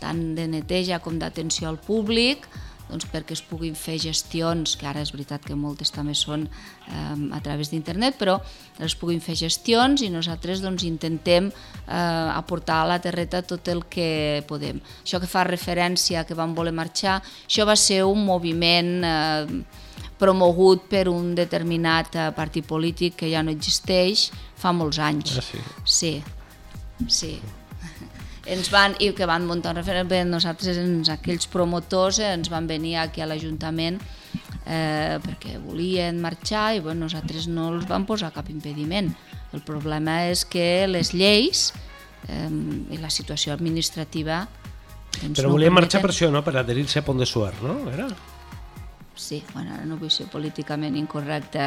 [0.00, 2.46] tant de neteja com d'atenció al públic,
[2.84, 7.14] doncs perquè es puguin fer gestions, que ara és veritat que moltes també són eh,
[7.32, 8.36] a través d'internet, però
[8.84, 13.86] es puguin fer gestions i nosaltres doncs, intentem eh, aportar a la terreta tot el
[13.88, 14.82] que podem.
[15.02, 19.82] Això que fa referència que vam voler marxar, això va ser un moviment eh,
[20.18, 24.28] promogut per un determinat eh, partit polític que ja no existeix
[24.60, 25.36] fa molts anys.
[25.38, 25.62] Ah, sí?
[25.84, 26.14] Sí,
[27.08, 27.34] sí.
[28.44, 32.50] Ens van, i que van muntar un referèndum, bé, nosaltres, ens, aquells promotors, eh, ens
[32.52, 34.00] van venir aquí a l'Ajuntament
[34.66, 39.12] eh, perquè volien marxar i bueno, nosaltres no els vam posar cap impediment.
[39.54, 41.70] El problema és que les lleis
[42.28, 42.50] eh,
[42.92, 44.44] i la situació administrativa
[45.14, 46.42] doncs, Però no volien marxar per això, no?
[46.42, 47.76] Per adherir-se a Pont de Suert, no?
[47.92, 48.08] Era?
[49.16, 51.60] Sí, bueno, ara no vull ser políticament incorrecte.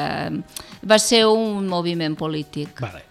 [0.88, 3.04] Va ser un moviment polític Vale.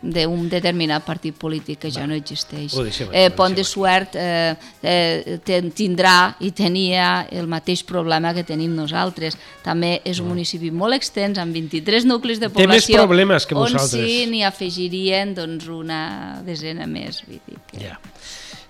[0.00, 2.72] d'un determinat partit polític que ja no existeix.
[2.72, 5.36] Deixem eh, Pont de Suert eh, eh,
[5.76, 9.36] tindrà i tenia el mateix problema que tenim nosaltres.
[9.66, 12.56] També és un municipi molt extens, amb 23 nuclis de Mm.
[12.56, 14.06] Té més població, problemes que on vosaltres.
[14.06, 17.20] sí n'hi afegirien doncs, una desena més.
[17.26, 17.84] Vull dir que...
[17.84, 17.98] Ja.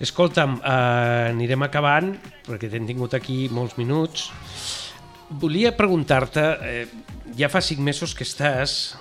[0.00, 2.14] Escolta'm, eh, anirem acabant,
[2.46, 4.30] perquè t'hem tingut aquí molts minuts.
[5.42, 6.86] Volia preguntar-te, eh,
[7.36, 8.96] ja fa cinc mesos que estàs...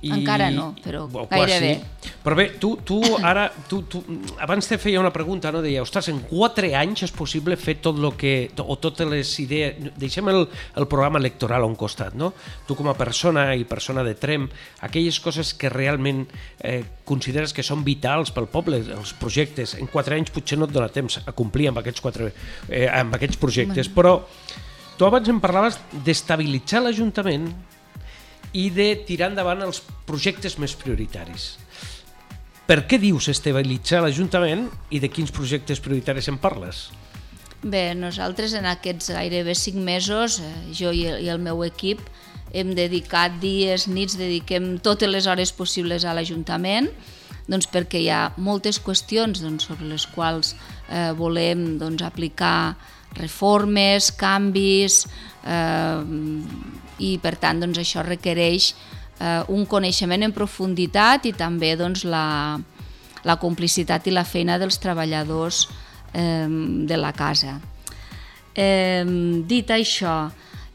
[0.00, 0.12] I...
[0.14, 1.72] Encara no, però O gairebé.
[1.80, 2.12] quasi.
[2.22, 3.98] Però bé, tu, tu ara, tu, tu,
[4.38, 5.58] abans te feia una pregunta, no?
[5.64, 9.88] deia, ostres, en quatre anys és possible fer tot el que, o totes les idees,
[9.98, 10.44] deixem el,
[10.78, 12.30] el programa electoral a un costat, no?
[12.68, 14.46] Tu com a persona i persona de Trem,
[14.86, 16.26] aquelles coses que realment
[16.62, 20.74] eh, consideres que són vitals pel poble, els projectes, en quatre anys potser no et
[20.74, 22.30] dona temps a complir amb aquests, quatre,
[22.68, 24.20] eh, amb aquests projectes, però
[24.98, 27.50] tu abans em parlaves d'estabilitzar l'Ajuntament
[28.52, 31.56] i de tirar endavant els projectes més prioritaris.
[32.68, 36.88] Per què dius estabilitzar l'Ajuntament i de quins projectes prioritaris en parles?
[37.62, 42.02] Bé, nosaltres en aquests gairebé cinc mesos, eh, jo i el, meu equip,
[42.52, 46.86] hem dedicat dies, nits, dediquem totes les hores possibles a l'Ajuntament,
[47.48, 52.76] doncs perquè hi ha moltes qüestions doncs, sobre les quals eh, volem doncs, aplicar
[53.16, 55.06] reformes, canvis,
[55.44, 56.02] eh,
[56.98, 58.72] i per tant doncs, això requereix
[59.20, 62.58] eh, un coneixement en profunditat i també doncs, la,
[63.24, 65.66] la complicitat i la feina dels treballadors
[66.12, 67.58] eh, de la casa.
[68.54, 69.04] Eh,
[69.46, 70.24] dit això,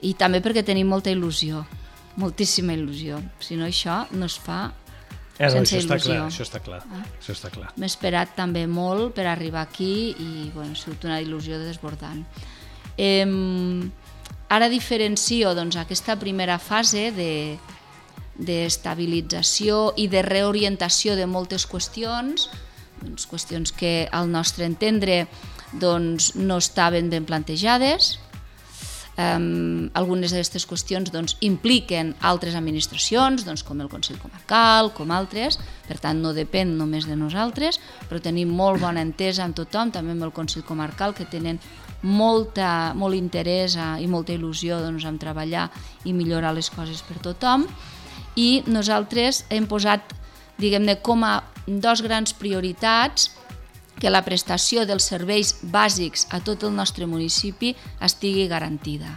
[0.04, 1.66] i també perquè tenim molta il·lusió,
[2.20, 4.70] moltíssima il·lusió, si no això no es fa
[5.40, 6.14] Eh, no, sense això està il·lusió.
[6.14, 6.80] clar, això està clar.
[6.94, 7.04] Ah.
[7.18, 7.72] Això està clar.
[7.82, 12.22] M'he esperat també molt per arribar aquí i bueno, ha sigut una il·lusió desbordant.
[12.98, 13.26] Eh,
[14.54, 17.32] ara diferencio doncs, aquesta primera fase de
[19.98, 22.50] i de reorientació de moltes qüestions,
[23.02, 25.26] doncs, qüestions que al nostre entendre
[25.74, 28.18] doncs, no estaven ben plantejades,
[29.14, 35.60] Um, algunes d'aquestes qüestions doncs, impliquen altres administracions, doncs, com el Consell Comarcal, com altres,
[35.86, 37.78] per tant no depèn només de nosaltres,
[38.10, 41.62] però tenim molt bona entesa amb tothom, també amb el Consell Comarcal, que tenen
[42.04, 45.70] molta, molt interès a, i molta il·lusió doncs, en treballar
[46.06, 47.66] i millorar les coses per tothom,
[48.36, 50.14] i nosaltres hem posat
[50.60, 53.32] diguem-ne com a dos grans prioritats
[54.00, 57.74] que la prestació dels serveis bàsics a tot el nostre municipi
[58.04, 59.14] estigui garantida.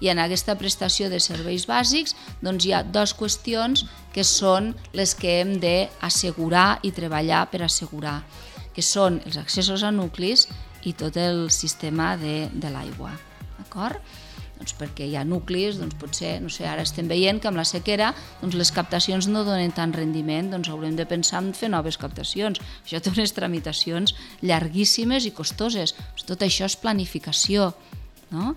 [0.00, 3.84] I en aquesta prestació de serveis bàsics doncs hi ha dues qüestions
[4.14, 8.22] que són les que hem d'assegurar i treballar per assegurar,
[8.74, 10.48] que són els accessos a nuclis
[10.84, 13.12] i tot el sistema de, de l'aigua.
[13.58, 14.00] D'acord?
[14.60, 17.64] doncs perquè hi ha nuclis, doncs potser, no sé, ara estem veient que amb la
[17.64, 18.10] sequera
[18.42, 22.60] doncs les captacions no donen tant rendiment, doncs haurem de pensar en fer noves captacions.
[22.84, 24.12] Això té unes tramitacions
[24.44, 25.96] llarguíssimes i costoses.
[26.28, 27.72] Tot això és planificació,
[28.34, 28.52] no?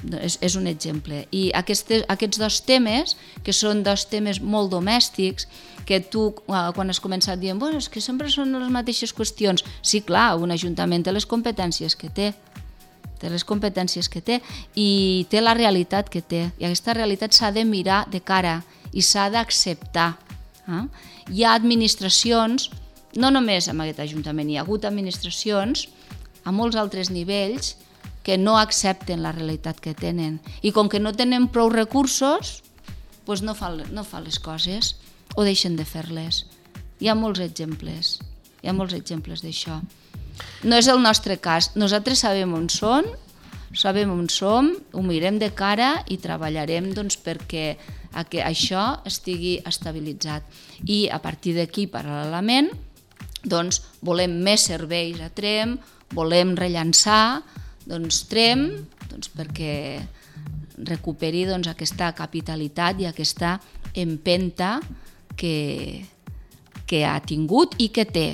[0.00, 1.26] És, és un exemple.
[1.30, 5.46] I aquestes, aquests dos temes, que són dos temes molt domèstics,
[5.84, 9.64] que tu, eh, quan has començat dient, bueno, és que sempre són les mateixes qüestions.
[9.82, 12.32] Sí, clar, un ajuntament té les competències que té,
[13.20, 14.40] té les competències que té
[14.74, 16.46] i té la realitat que té.
[16.58, 18.60] I aquesta realitat s'ha de mirar de cara
[18.92, 20.14] i s'ha d'acceptar.
[20.64, 20.84] Eh?
[21.36, 22.70] Hi ha administracions,
[23.20, 25.88] no només en aquest ajuntament, hi ha hagut administracions
[26.44, 27.74] a molts altres nivells
[28.22, 30.40] que no accepten la realitat que tenen.
[30.62, 32.60] I com que no tenen prou recursos,
[33.26, 34.96] doncs no, fan, no fan les coses
[35.36, 36.44] o deixen de fer-les.
[37.00, 38.18] Hi ha molts exemples,
[38.60, 39.80] hi ha molts exemples d'això.
[40.64, 41.72] No és el nostre cas.
[41.76, 43.06] Nosaltres sabem on són,
[43.76, 47.76] sabem on som, ho mirem de cara i treballarem doncs, perquè
[48.28, 50.42] que això estigui estabilitzat.
[50.82, 52.72] I a partir d'aquí, paral·lelament,
[53.44, 55.78] doncs, volem més serveis a Trem,
[56.12, 57.42] volem rellançar
[57.90, 58.66] doncs, Trem
[59.10, 59.74] doncs, perquè
[60.86, 63.56] recuperi doncs, aquesta capitalitat i aquesta
[63.98, 64.78] empenta
[65.36, 66.04] que,
[66.86, 68.28] que ha tingut i que té.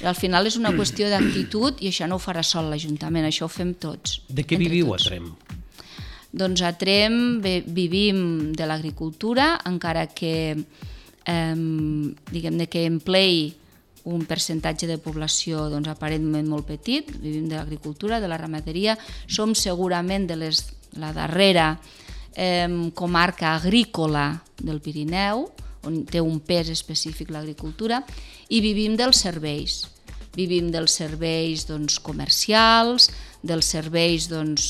[0.00, 3.52] Al final és una qüestió d'actitud i això no ho farà sol l'Ajuntament, això ho
[3.52, 4.20] fem tots.
[4.28, 5.06] De què viviu tots.
[5.06, 5.30] a Trem?
[6.32, 11.56] Doncs a Trem bé, vivim de l'agricultura, encara que eh,
[12.32, 13.50] diguem-ne que emplei
[14.08, 18.96] un percentatge de població doncs, aparentment molt petit, vivim de l'agricultura, de la ramaderia,
[19.28, 20.64] som segurament de les
[20.98, 21.80] la darrera
[22.34, 25.46] eh, comarca agrícola del Pirineu,
[25.86, 28.02] on té un pes específic l'agricultura,
[28.50, 29.86] i vivim dels serveis.
[30.36, 33.10] Vivim dels serveis doncs, comercials,
[33.42, 34.68] dels serveis doncs,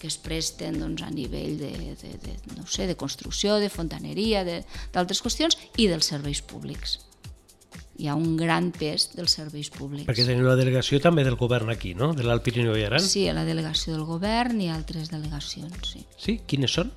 [0.00, 4.44] que es presten doncs, a nivell de, de, de, no sé, de construcció, de fontaneria,
[4.94, 7.00] d'altres qüestions, i dels serveis públics.
[7.98, 10.06] Hi ha un gran pes dels serveis públics.
[10.08, 12.12] Perquè teniu la delegació també del govern aquí, no?
[12.16, 13.00] De l'Alt Pirineu i Aran?
[13.00, 16.04] Sí, la delegació del govern i altres delegacions, sí.
[16.20, 16.40] Sí?
[16.46, 16.92] Quines són?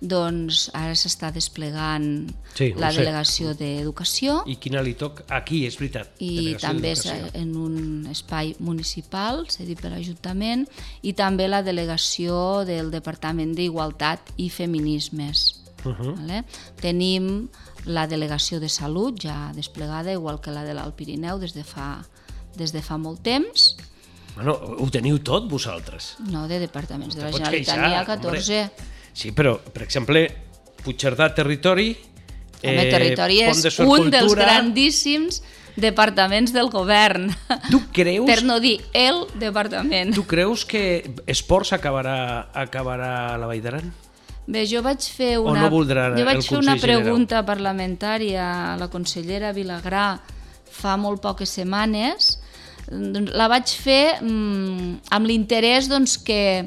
[0.00, 4.40] doncs ara s'està desplegant sí, la delegació d'educació.
[4.48, 5.26] I quina li toca?
[5.36, 6.14] Aquí, és veritat.
[6.24, 7.04] I també és
[7.36, 10.66] en un espai municipal, cedit per l'Ajuntament,
[11.04, 15.60] i també la delegació del Departament d'Igualtat i Feminismes.
[15.84, 16.16] Uh -huh.
[16.16, 16.44] vale?
[16.80, 17.48] Tenim
[17.84, 22.02] la delegació de salut ja desplegada, igual que la de l'Alt Pirineu, des de fa,
[22.56, 23.74] des de fa molt temps.
[24.34, 26.14] Bueno, ho teniu tot vosaltres?
[26.30, 28.62] No, de departaments de la Generalitat n'hi ha 14.
[28.68, 30.26] Hombre Sí, però, per exemple,
[30.84, 31.90] Puigcerdà Territori...
[32.60, 35.40] Eh, Territori és de un dels grandíssims
[35.80, 37.30] departaments del govern.
[37.72, 38.28] Tu creus...
[38.28, 40.12] per no dir el departament.
[40.16, 40.82] Tu creus que
[41.30, 43.92] Esports acabarà, acabarà a la Vall d'Aran?
[44.50, 45.80] Bé, jo vaig fer una, no
[46.18, 47.46] jo vaig fer una pregunta general.
[47.46, 50.18] parlamentària a la consellera Vilagrà
[50.70, 52.36] fa molt poques setmanes.
[52.90, 56.66] Doncs la vaig fer mmm, amb l'interès doncs, que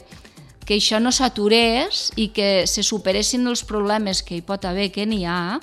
[0.64, 5.06] que això no s'aturés i que se superessin els problemes que hi pot haver, que
[5.06, 5.60] n'hi ha,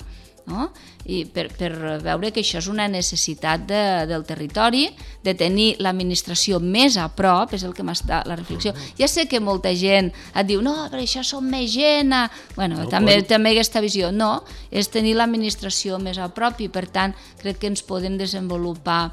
[0.49, 0.69] no?
[1.05, 1.71] I per, per
[2.03, 4.85] veure que això és una necessitat de, del territori,
[5.23, 8.73] de tenir l'administració més a prop, és el que m'està la reflexió.
[8.99, 12.13] Ja sé que molta gent et diu, no, però això som més gent...
[12.13, 12.27] A...
[12.55, 13.29] Bueno, no, també, quan...
[13.35, 14.11] també aquesta visió.
[14.13, 19.03] No, és tenir l'administració més a prop i, per tant, crec que ens podem desenvolupar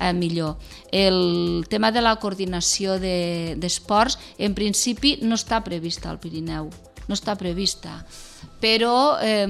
[0.00, 0.56] eh, millor.
[0.92, 6.70] El tema de la coordinació d'esports, de, en principi, no està prevista al Pirineu,
[7.08, 8.02] no està prevista
[8.60, 9.46] però eh,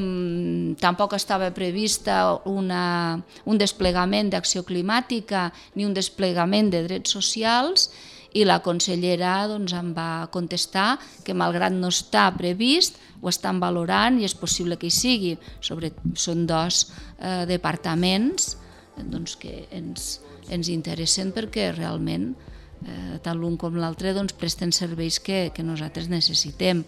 [0.81, 7.89] tampoc estava prevista una, un desplegament d'acció climàtica ni un desplegament de drets socials
[8.37, 14.19] i la consellera doncs, em va contestar que malgrat no està previst, ho estan valorant
[14.21, 15.33] i és possible que hi sigui.
[15.65, 16.85] Sobre, són dos
[17.19, 18.55] eh, departaments
[18.99, 20.19] doncs, que ens,
[20.53, 22.35] ens interessen perquè realment
[22.85, 26.85] eh, tant l'un com l'altre doncs, presten serveis que, que nosaltres necessitem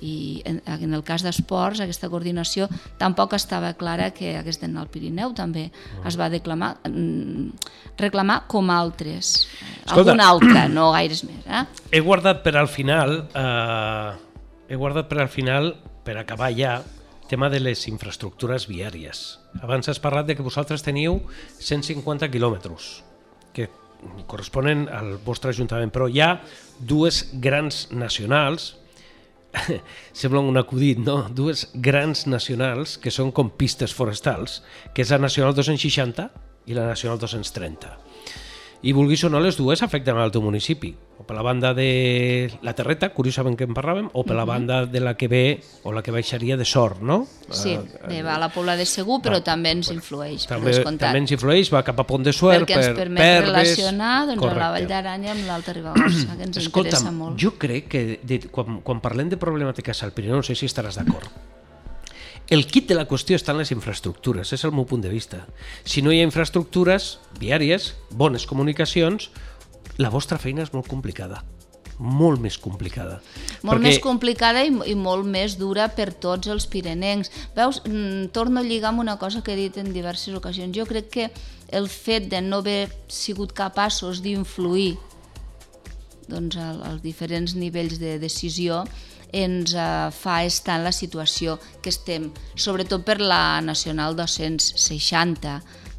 [0.00, 2.68] i en, en el cas d'esports aquesta coordinació
[3.00, 5.70] tampoc estava clara que hagués d'anar al Pirineu també
[6.06, 9.46] es va declamar, mm, reclamar com altres
[9.84, 11.64] Escolta, alguna altra, no gaires més eh?
[11.90, 14.12] he guardat per al final eh,
[14.68, 15.74] he guardat per al final
[16.06, 16.80] per acabar ja
[17.26, 19.38] tema de les infraestructures viàries.
[19.62, 21.18] Abans has parlat de que vosaltres teniu
[21.58, 23.02] 150 quilòmetres,
[23.52, 23.68] que
[24.30, 26.36] corresponen al vostre ajuntament, però hi ha
[26.78, 28.76] dues grans nacionals,
[30.20, 31.22] sembla un acudit, no?
[31.30, 34.60] Dues grans nacionals que són com pistes forestals,
[34.94, 36.30] que és la Nacional 260
[36.66, 38.05] i la Nacional 230
[38.82, 40.92] i vulguis o no, les dues afecten al teu municipi.
[41.16, 44.82] O per la banda de la Terreta, curiosament que en parlàvem, o per la banda
[44.86, 47.22] de la que ve o la que baixaria de Sort, no?
[47.48, 51.24] Sí, uh, va a la Pobla de Segur, però va, també ens influeix, també, també
[51.24, 54.44] ens influeix, va cap a Pont de Suert, Perquè ens per permet Perves, relacionar doncs,
[54.44, 54.60] correcte.
[54.60, 57.40] la Vall d'Aranya amb l'Alta Ribagorça, que ens Escolta'm, interessa molt.
[57.40, 61.00] jo crec que de, quan, quan parlem de problemàtiques al Pirineu, no sé si estaràs
[61.00, 61.32] d'acord,
[62.50, 65.44] el kit de la qüestió està en les infraestructures, és el meu punt de vista.
[65.84, 69.30] Si no hi ha infraestructures viàries, bones comunicacions,
[69.98, 71.42] la vostra feina és molt complicada
[71.98, 73.20] molt més complicada.
[73.62, 73.82] Molt perquè...
[73.86, 77.30] més complicada i, i molt més dura per tots els pirenencs.
[77.56, 80.76] Veus, mm, torno a lligar amb una cosa que he dit en diverses ocasions.
[80.76, 81.30] Jo crec que
[81.72, 84.96] el fet de no haver sigut capaços d'influir
[86.28, 88.84] doncs, als diferents nivells de decisió
[89.32, 95.56] ens eh, fa estar en la situació que estem, sobretot per la Nacional 260,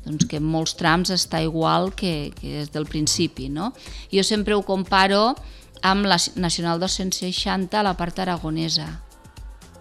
[0.07, 3.49] doncs que en molts trams està igual que, que és del principi.
[3.49, 3.73] No?
[4.13, 5.35] Jo sempre ho comparo
[5.83, 8.87] amb la Nacional 260 a la part aragonesa.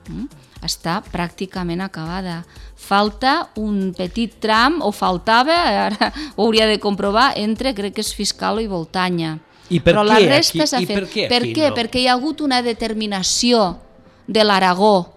[0.09, 0.27] Mm?
[0.67, 2.41] Està pràcticament acabada.
[2.77, 8.15] Falta un petit tram, o faltava, ara ho hauria de comprovar, entre, crec que és
[8.17, 9.37] Fiscal i Voltanya
[9.69, 10.67] i per Però què la resta?
[10.79, 10.95] I fet.
[10.95, 11.69] per què per què?
[11.71, 11.77] no?
[11.79, 13.77] Perquè hi ha hagut una determinació
[14.27, 15.13] de l'Aragó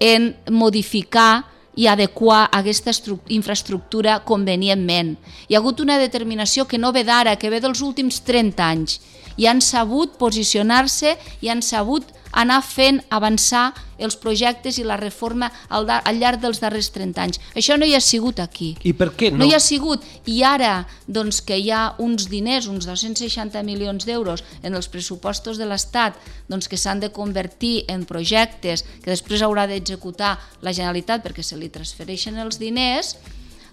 [0.00, 1.44] en modificar
[1.76, 2.92] i adequar aquesta
[3.28, 5.16] infraestructura convenientment.
[5.48, 9.00] Hi ha hagut una determinació que no ve d'ara, que ve dels últims 30 anys,
[9.36, 15.48] i han sabut posicionar-se i han sabut anar fent avançar els projectes i la reforma
[15.72, 17.40] al, al llarg dels darrers 30 anys.
[17.56, 18.74] Això no hi ha sigut aquí.
[18.84, 19.40] I per què no?
[19.40, 20.04] No hi ha sigut.
[20.28, 20.74] I ara,
[21.08, 26.18] doncs, que hi ha uns diners, uns 260 milions d'euros en els pressupostos de l'Estat,
[26.50, 31.56] doncs, que s'han de convertir en projectes que després haurà d'executar la Generalitat perquè se
[31.56, 33.16] li transfereixen els diners,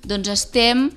[0.08, 0.88] doncs estem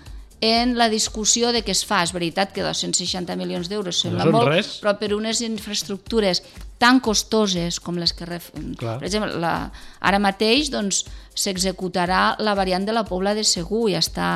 [0.41, 2.03] en la discussió de què es fa.
[2.05, 4.77] És veritat que 260 milions d'euros sembla no molt, res.
[4.83, 6.43] però per unes infraestructures
[6.79, 8.29] tan costoses com les que...
[8.29, 8.51] Ref...
[8.77, 8.99] Clar.
[9.01, 9.71] Per exemple, la...
[10.01, 11.05] ara mateix doncs,
[11.37, 14.29] s'executarà la variant de la Pobla de Segur, ja està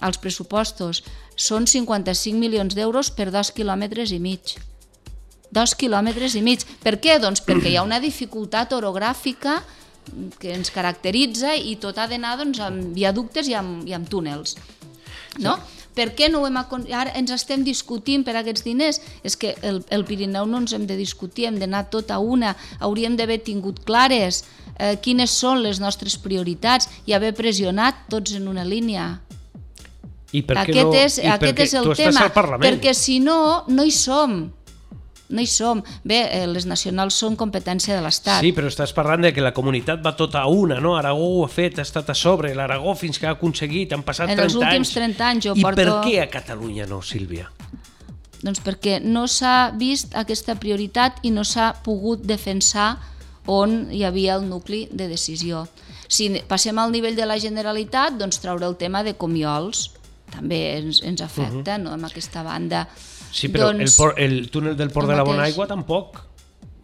[0.00, 1.02] als pressupostos.
[1.36, 4.56] Són 55 milions d'euros per dos quilòmetres i mig.
[5.52, 6.64] Dos quilòmetres i mig.
[6.82, 7.18] Per què?
[7.20, 9.60] Doncs perquè hi ha una dificultat orogràfica
[10.40, 14.56] que ens caracteritza i tot ha d'anar doncs, amb viaductes i amb, i amb túnels.
[15.42, 15.56] No?
[15.56, 15.88] Sí.
[15.96, 16.84] Per què no ho hem acon...
[16.92, 19.00] Ara ens estem discutint per aquests diners?
[19.24, 22.52] És que el, el Pirineu no ens hem de discutir, hem d'anar tot a una,
[22.84, 24.42] hauríem d'haver tingut clares
[24.76, 29.14] eh, quines són les nostres prioritats i haver pressionat tots en una línia.
[30.36, 31.00] I per què aquest no...
[31.00, 32.66] és, I aquest perquè és el tu estàs tema, al Parlament.
[32.66, 34.36] perquè si no, no hi som.
[35.28, 35.82] No hi som.
[36.04, 38.40] Bé, eh, les nacionals són competència de l'Estat.
[38.44, 40.96] Sí, però estàs parlant de que la comunitat va tota una, no?
[40.96, 44.30] Aragó ho ha fet, ha estat a sobre, l'Aragó fins que ha aconseguit, han passat
[44.30, 44.94] En 30 els últims anys.
[44.94, 47.50] 30 anys jo I porto- per què a Catalunya no, Sílvia?
[48.42, 52.98] Doncs perquè no s'ha vist aquesta prioritat i no s'ha pogut defensar
[53.46, 55.66] on hi havia el nucli de decisió.
[56.08, 59.90] Si passem al nivell de la Generalitat, doncs traure el tema de Comiols
[60.30, 62.88] també ens, ens afecta, no?, amb aquesta banda.
[63.36, 65.26] Sí, però doncs, el, por, el túnel del Port de la.
[65.26, 66.22] Bona Aigua tampoc.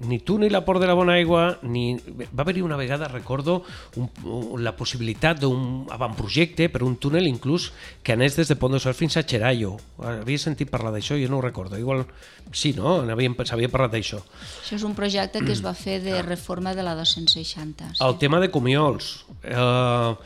[0.02, 1.94] Ni tu ni la Port de la Bona Aigua, ni...
[2.34, 3.60] Va haver-hi una vegada, recordo,
[3.94, 7.68] un, un, la possibilitat d'un avantprojecte per un túnel inclús
[8.02, 9.76] que anés des de Pont de Suert fins a Xeraio.
[10.02, 11.78] Havia sentit parlar d'això, jo no ho recordo.
[11.78, 12.02] Igual,
[12.50, 12.98] sí, no?
[13.46, 14.18] S'havia parlat d'això.
[14.64, 17.94] Això és un projecte que es va fer de reforma de la 260.
[17.94, 18.02] Sí.
[18.02, 19.12] El tema de Comiols.
[19.46, 20.16] Eh,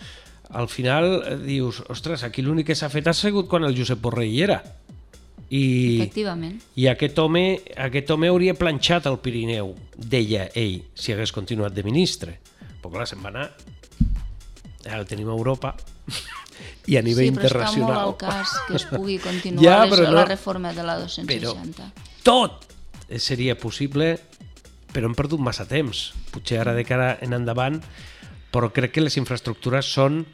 [0.56, 4.00] al final eh, dius, ostres, aquí l'únic que s'ha fet ha sigut quan el Josep
[4.00, 4.62] Borrell era.
[5.50, 6.56] I, Efectivament.
[6.74, 7.42] I aquest home,
[7.86, 12.38] aquest home hauria planxat el Pirineu, deia ell, si hagués continuat de ministre.
[12.82, 13.46] Però clar, se'n va anar.
[14.86, 15.72] Ja el tenim a Europa
[16.90, 17.94] i a nivell sí, però està internacional.
[17.94, 20.98] molt al cas que es pugui continuar Ja, les, però no- la reforma de la
[21.02, 21.90] 260.
[22.26, 22.62] tot
[23.22, 24.16] seria possible,
[24.92, 26.08] però hem perdut massa temps.
[26.34, 27.78] Potser ara de cara en endavant,
[28.50, 30.24] però crec que les infraestructures són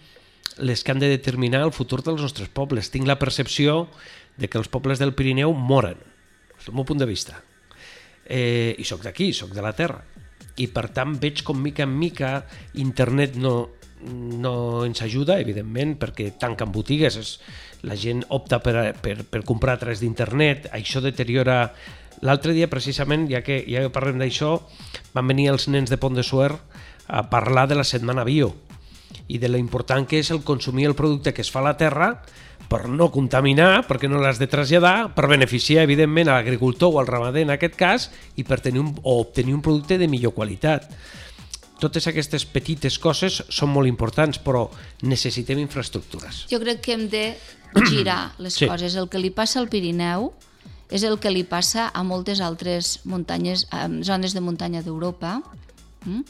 [0.61, 2.91] les que han de determinar el futur dels nostres pobles.
[2.93, 3.89] Tinc la percepció
[4.37, 5.99] de que els pobles del Pirineu moren,
[6.57, 7.41] des del meu punt de vista.
[8.25, 10.03] Eh, I sóc d'aquí, sóc de la terra.
[10.61, 12.33] I per tant veig com mica en mica
[12.79, 13.71] internet no,
[14.05, 14.55] no
[14.87, 17.35] ens ajuda, evidentment, perquè tanquen botigues, és,
[17.83, 21.67] la gent opta per, per, per comprar a través d'internet, això deteriora...
[22.23, 24.53] L'altre dia, precisament, ja que, ja que parlem d'això,
[25.11, 26.61] van venir els nens de Pont de Suert
[27.11, 28.53] a parlar de la setmana bio
[29.29, 31.77] i de lo important que és el consumir el producte que es fa a la
[31.77, 32.23] terra
[32.69, 37.07] per no contaminar, perquè no l'has de traslladar, per beneficiar, evidentment, a l'agricultor o al
[37.11, 38.07] ramader, en aquest cas,
[38.37, 40.87] i per tenir un, o obtenir un producte de millor qualitat.
[41.83, 44.69] Totes aquestes petites coses són molt importants, però
[45.03, 46.47] necessitem infraestructures.
[46.49, 47.25] Jo crec que hem de
[47.91, 48.69] girar les Sí.
[48.71, 48.95] coses.
[48.97, 50.31] El que li passa al Pirineu
[50.89, 55.43] és el que li passa a moltes altres muntanyes, a zones de muntanya d'Europa.
[56.07, 56.23] Mm?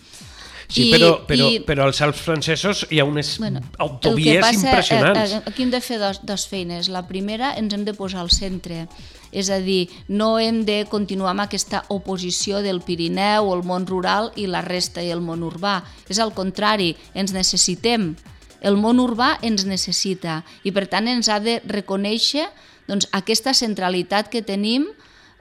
[0.73, 5.33] Sí, I- però, però, i- però als Alps francesos hi ha unes Bueno, autovies impressionants.
[5.33, 6.89] eh, eh, aquí hem de fer dos, dos feines.
[6.89, 8.87] La primera, ens hem de posar al centre.
[9.33, 14.31] És a dir, no hem de continuar amb aquesta oposició del Pirineu, el món rural
[14.37, 15.83] i la resta i el món urbà.
[16.09, 18.17] És al contrari, ens necessitem.
[18.61, 22.47] El món urbà ens necessita i per tant ens ha de reconèixer
[22.87, 24.87] doncs, aquesta centralitat que tenim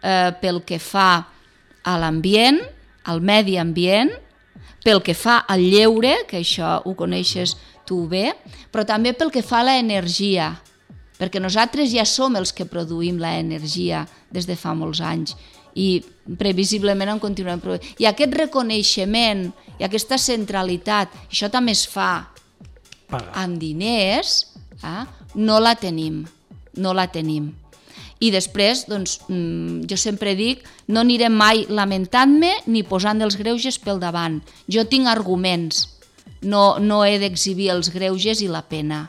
[0.04, 1.28] eh, pel que fa
[1.84, 2.60] a l'ambient,
[3.06, 4.10] al medi ambient,
[4.84, 7.56] pel que fa al lleure, que això ho coneixes
[7.88, 8.32] tu bé,
[8.72, 10.54] però també pel que fa a l'energia,
[11.20, 15.36] perquè nosaltres ja som els que produïm l'energia des de fa molts anys
[15.78, 16.02] i
[16.40, 17.86] previsiblement en continuem produint.
[18.02, 19.48] I aquest reconeixement
[19.80, 22.28] i aquesta centralitat, això també es fa
[23.12, 23.32] Paga.
[23.44, 24.48] amb diners,
[24.84, 25.06] eh?
[25.36, 26.24] no la tenim,
[26.76, 27.52] no la tenim.
[28.22, 33.80] I després, doncs, mm, jo sempre dic, no anirem mai lamentant-me ni posant els greuges
[33.82, 34.42] pel davant.
[34.70, 35.88] Jo tinc arguments,
[36.42, 39.08] no, no he d'exhibir els greuges i la pena.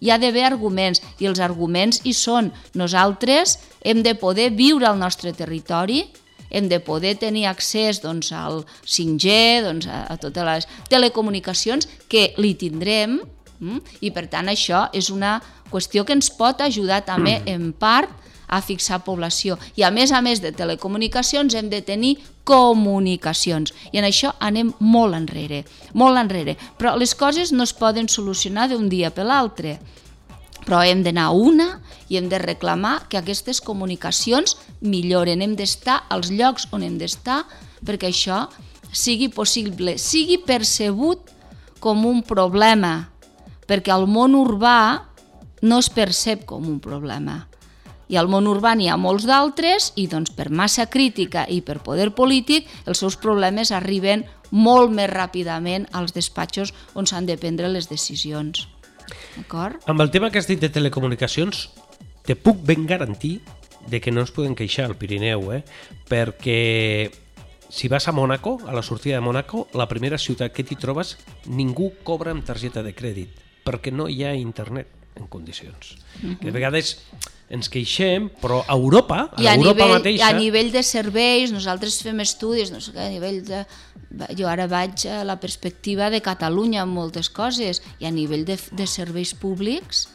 [0.00, 2.52] Hi ha d'haver arguments, i els arguments hi són.
[2.74, 6.04] Nosaltres hem de poder viure al nostre territori,
[6.50, 9.34] hem de poder tenir accés doncs, al 5G,
[9.66, 13.18] doncs, a, a totes les telecomunicacions, que li tindrem,
[13.60, 13.98] mm?
[14.00, 15.38] i per tant això és una
[15.70, 18.10] qüestió que ens pot ajudar també en part
[18.48, 19.58] a fixar població.
[19.76, 22.16] I a més a més de telecomunicacions hem de tenir
[22.48, 23.74] comunicacions.
[23.92, 26.56] I en això anem molt enrere, molt enrere.
[26.80, 29.78] Però les coses no es poden solucionar d'un dia per l'altre.
[30.64, 31.68] Però hem d'anar una
[32.08, 35.44] i hem de reclamar que aquestes comunicacions milloren.
[35.44, 37.44] Hem d'estar als llocs on hem d'estar
[37.84, 38.46] perquè això
[38.92, 41.30] sigui possible, sigui percebut
[41.80, 43.10] com un problema,
[43.68, 45.04] perquè al món urbà
[45.62, 47.44] no es percep com un problema.
[48.08, 51.78] I al món urbà n'hi ha molts d'altres i doncs, per massa crítica i per
[51.84, 57.68] poder polític els seus problemes arriben molt més ràpidament als despatxos on s'han de prendre
[57.68, 58.66] les decisions.
[59.36, 59.84] D'acord?
[59.86, 61.68] Amb el tema que has dit de telecomunicacions,
[62.24, 63.38] te puc ben garantir
[63.88, 65.62] de que no ens podem queixar al Pirineu, eh?
[66.08, 67.08] perquè
[67.68, 71.16] si vas a Mònaco, a la sortida de Mònaco, la primera ciutat que t'hi trobes,
[71.46, 75.96] ningú cobra amb targeta de crèdit, perquè no hi ha internet en condicions.
[76.22, 76.48] Uh -huh.
[76.48, 77.04] A vegades
[77.48, 80.28] ens queixem, però a Europa, a, I a Europa nivell, mateixa...
[80.28, 83.64] a nivell de serveis, nosaltres fem estudis, no sé què, a nivell de...
[84.36, 88.56] Jo ara vaig a la perspectiva de Catalunya en moltes coses, i a nivell de,
[88.56, 90.06] de serveis públics,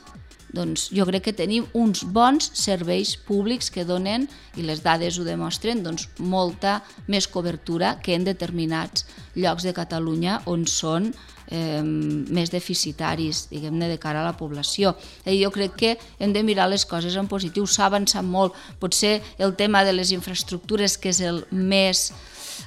[0.54, 5.26] doncs jo crec que tenim uns bons serveis públics que donen, i les dades ho
[5.26, 11.10] demostren, doncs molta més cobertura que en determinats llocs de Catalunya on són
[11.50, 14.94] eh, més deficitaris, diguem-ne, de cara a la població.
[15.26, 18.54] I jo crec que hem de mirar les coses en positiu, s'ha avançat molt.
[18.80, 22.12] Potser el tema de les infraestructures, que és el més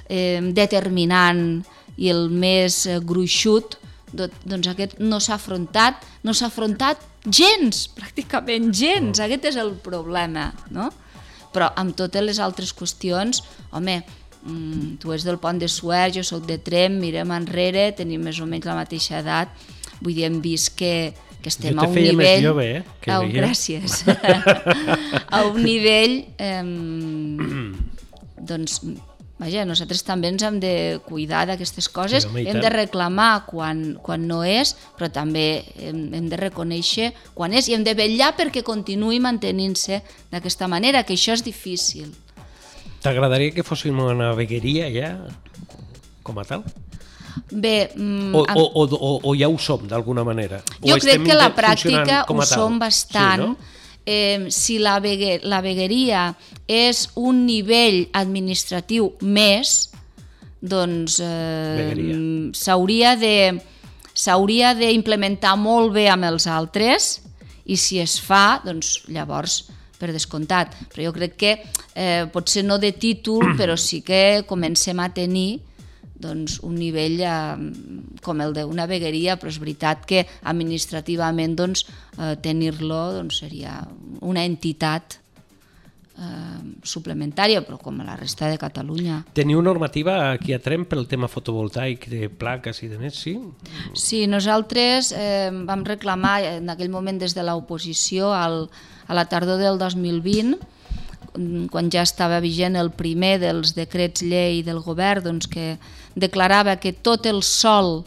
[0.09, 1.63] eh, determinant
[1.97, 3.79] i el més eh, gruixut,
[4.11, 7.01] doncs aquest no s'ha afrontat, no s'ha afrontat
[7.33, 10.89] gens, pràcticament gens, aquest és el problema, no?
[11.53, 13.41] Però amb totes les altres qüestions,
[13.75, 13.99] home,
[14.43, 18.39] mm, tu ets del pont de Suert, jo sóc de Trem, mirem enrere, tenim més
[18.39, 19.53] o menys la mateixa edat,
[20.01, 22.17] vull dir, hem vist que, que estem a un nivell...
[22.21, 22.83] més jove, eh?
[23.01, 24.03] Que a un, gràcies.
[24.07, 26.19] a un nivell...
[26.37, 26.63] Eh,
[28.47, 28.81] doncs,
[29.37, 30.73] vaja, nosaltres també ens hem de
[31.05, 36.07] cuidar d'aquestes coses, Sí, home, hem de reclamar quan, quan no és, però també hem,
[36.17, 40.01] hem de reconèixer quan és i hem de vetllar perquè continuï mantenint-se
[40.33, 42.11] d'aquesta manera, que això és difícil.
[43.03, 45.13] T'agradaria que fóssim una vegueria ja,
[46.25, 46.65] com a tal?
[47.51, 50.63] Bé, mm, O, o, o, o, o ja ho som, d'alguna manera?
[50.81, 53.43] O Jo crec estem que la pràctica ho som bastant.
[53.43, 53.75] Sí, no?
[54.07, 56.31] Eh, si la, vegue, la vegueria
[56.67, 59.91] és un nivell administratiu més,
[60.63, 61.91] doncs eh,
[62.55, 63.35] s'hauria de
[64.17, 67.19] s'hauria d'implementar molt bé amb els altres
[67.69, 69.67] i si es fa, doncs llavors
[69.99, 70.73] per descomptat.
[70.89, 71.51] Però jo crec que
[71.93, 75.59] eh, potser no de títol, però sí que comencem a tenir
[76.19, 77.35] doncs, un nivell eh,
[78.25, 81.85] com el d'una vegueria, però és veritat que administrativament doncs,
[82.17, 83.79] eh, tenir-lo doncs, seria
[84.25, 85.19] una entitat
[86.17, 89.21] eh, suplementària, però com la resta de Catalunya.
[89.37, 93.37] Teniu normativa aquí a Trem pel tema fotovoltaic, de plaques i de més, sí?
[93.93, 98.65] Sí, nosaltres eh, vam reclamar en aquell moment des de l'oposició al,
[99.07, 104.63] a la tardor del 2020 mm, quan ja estava vigent el primer dels decrets llei
[104.65, 105.77] del govern doncs, que
[106.17, 108.01] declarava que tot el sol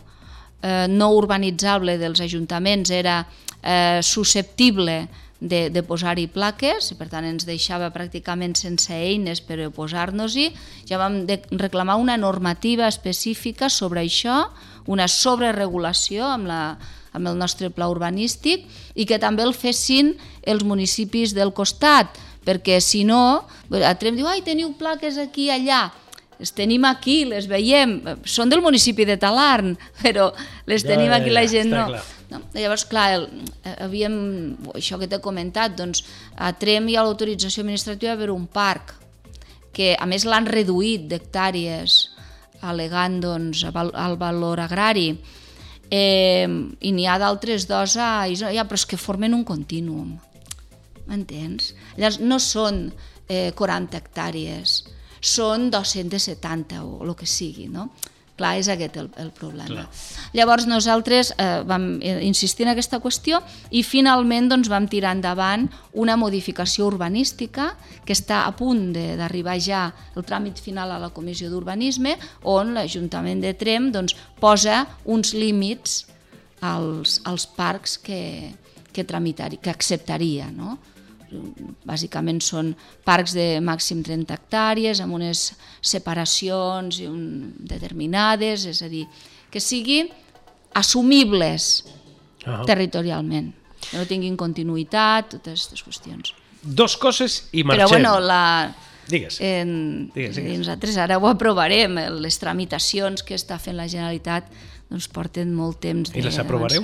[0.62, 3.22] eh, no urbanitzable dels ajuntaments era
[3.62, 5.06] eh, susceptible
[5.40, 10.50] de, de posar-hi plaques i per tant ens deixava pràcticament sense eines per oposar-nos-hi.
[10.88, 14.50] Ja vam de reclamar una normativa específica sobre això,
[14.86, 16.62] una sobreregulació amb, la,
[17.16, 20.14] amb el nostre pla urbanístic i que també el fessin
[20.44, 25.54] els municipis del costat, perquè si no, a Trem diu, ai, teniu plaques aquí i
[25.56, 25.88] allà,
[26.40, 30.30] les tenim aquí, les veiem, són del municipi de Talarn, però
[30.70, 31.84] les Ja, tenim aquí ja, la gent no.
[31.92, 32.06] clar.
[32.30, 32.38] No?
[32.54, 33.26] Llavors, clar, el,
[33.66, 34.14] eh, havíem,
[34.78, 36.04] això que t'he comentat, doncs,
[36.38, 38.94] a Trem hi ha l'autorització administrativa per un parc,
[39.74, 41.98] que a més l'han reduït d'hectàrees,
[42.70, 45.10] alegant doncs, el valor agrari,
[45.90, 50.14] eh, i n'hi ha d'altres dos a Isona, ja, però és que formen un contínuum,
[51.10, 51.74] m'entens?
[51.98, 52.86] Llavors, no són
[53.26, 54.80] eh, 40 hectàrees,
[55.20, 57.90] són 270 o el que sigui, no?
[58.40, 59.68] Clar, és aquest el, el problema.
[59.68, 59.88] Clar.
[60.32, 63.42] Llavors nosaltres eh, vam eh, insistir en aquesta qüestió
[63.76, 67.74] i finalment doncs, vam tirar endavant una modificació urbanística
[68.08, 69.82] que està a punt de- d'arribar ja
[70.16, 72.14] el tràmit final a la Comissió d'Urbanisme
[72.48, 76.06] on l'Ajuntament de Trem doncs, posa uns límits
[76.62, 78.54] als, als parcs que,
[78.90, 80.48] que, tramitari, que acceptaria.
[80.50, 80.78] No?
[81.86, 82.74] Bàsicament són
[83.04, 87.00] parcs de màxim 30 hectàrees amb unes separacions
[87.58, 89.06] determinades, és a dir,
[89.50, 90.10] que siguin
[90.74, 91.84] assumibles
[92.46, 92.62] Ah.
[92.64, 93.52] territorialment,
[93.90, 96.32] que no tinguin continuïtat, totes aquestes qüestions.
[96.62, 97.84] Dos coses i marxem.
[97.84, 98.74] Però bueno, la,
[99.10, 99.40] Digues.
[99.40, 100.58] En, Digues, digues.
[100.60, 101.96] Nosaltres ara ho aprovarem.
[102.22, 104.46] Les tramitacions que està fent la Generalitat
[104.90, 106.82] doncs porten molt temps I les aprovareu?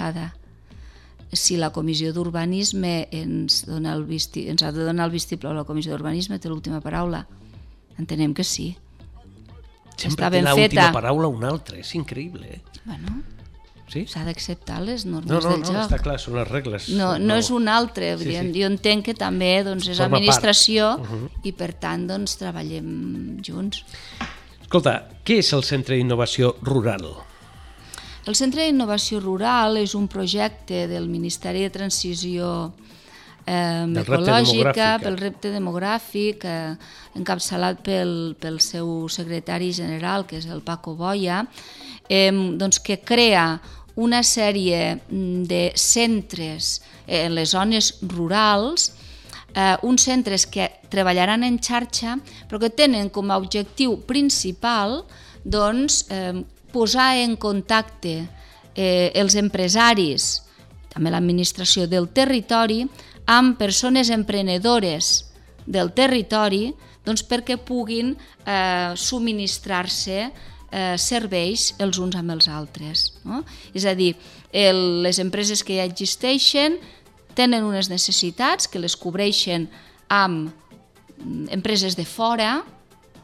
[1.32, 5.65] Si la comissió d'urbanisme ens, dona el visti, ens ha de donar el vistiplau, la
[5.65, 7.27] comissió d'urbanisme té l'última paraula.
[7.98, 8.77] Entenem que sí.
[9.97, 10.93] Sempre està té ben l'última feta.
[10.93, 12.62] paraula un altre, és increïble, eh?
[12.85, 13.23] Bueno,
[13.89, 14.05] Sí?
[14.11, 15.77] s'ha d'acceptar les normes No, no, del no, joc.
[15.90, 16.89] està clar, són les regles.
[16.90, 20.23] No, no és un altre, Sí, sí, jo entenc que també doncs, és Forma part.
[20.23, 21.31] administració Uh -huh.
[21.44, 23.85] i per tant doncs, treballem junts.
[24.62, 27.07] Escolta, què és el Centre d'Innovació Rural?
[28.27, 32.48] El Centre d'Innovació Rural és un projecte del Ministeri de Transició
[33.47, 36.74] eh, ecològica, pel repte demogràfic, eh,
[37.15, 41.44] encapçalat pel, pel seu secretari general, que és el Paco Boia,
[42.11, 43.61] eh, doncs que crea
[43.94, 48.90] una sèrie mm, de centres eh, en les zones rurals
[49.55, 52.19] eh, uns centres que treballaran en xarxa
[52.51, 55.05] però que tenen com a objectiu principal
[55.47, 56.35] doncs, eh,
[56.77, 58.19] posar en contacte
[58.77, 60.43] eh, els empresaris,
[60.93, 62.82] també l'administració del territori,
[63.27, 65.24] amb persones emprenedores
[65.66, 66.69] del territori
[67.07, 73.07] doncs, perquè puguin eh, subministrar-se eh, serveis els uns amb els altres.
[73.24, 73.43] No?
[73.74, 74.12] És a dir,
[74.53, 76.81] el, les empreses que ja existeixen
[77.36, 79.69] tenen unes necessitats que les cobreixen
[80.09, 82.59] amb mm, empreses de fora,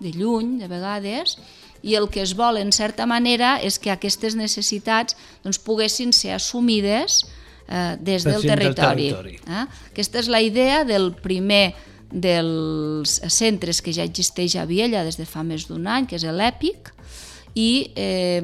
[0.03, 1.37] de lluny, de vegades,
[1.83, 6.37] i el que es vol, en certa manera, és que aquestes necessitats doncs, poguessin ser
[6.37, 7.25] assumides
[7.69, 9.09] eh, des del gent del territori.
[9.11, 9.39] territori.
[9.47, 9.67] Eh?
[9.93, 11.75] Aquesta és la idea del primer
[12.13, 16.27] dels centres que ja existeix a Viella des de fa més d'un any, que és
[16.29, 16.93] l'EPIC,
[17.55, 18.41] i eh,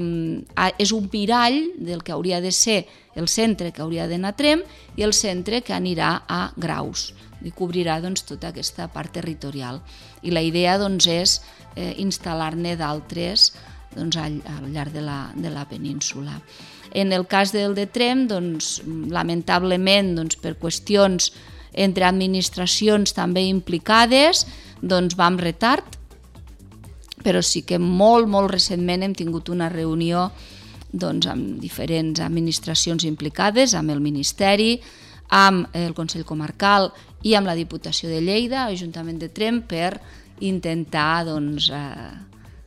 [0.77, 2.83] és un mirall del que hauria de ser
[3.17, 4.63] el centre que hauria d'anar a Trem
[4.97, 7.13] i el centre que anirà a Graus
[7.45, 9.81] i cobrirà doncs, tota aquesta part territorial.
[10.27, 11.39] I la idea doncs, és
[11.79, 13.53] eh, instal·lar-ne d'altres
[13.95, 16.35] doncs, al, al llarg de la, de la península.
[16.93, 18.79] En el cas del de Trem, doncs,
[19.13, 21.31] lamentablement, doncs, per qüestions
[21.79, 24.47] entre administracions també implicades,
[24.81, 25.97] doncs va amb retard,
[27.23, 30.29] però sí que molt, molt recentment hem tingut una reunió
[30.89, 34.79] doncs, amb diferents administracions implicades, amb el Ministeri,
[35.29, 36.89] amb el Consell Comarcal
[37.27, 39.99] i amb la Diputació de Lleida, Ajuntament de Trem, per
[40.41, 42.11] intentar doncs, eh,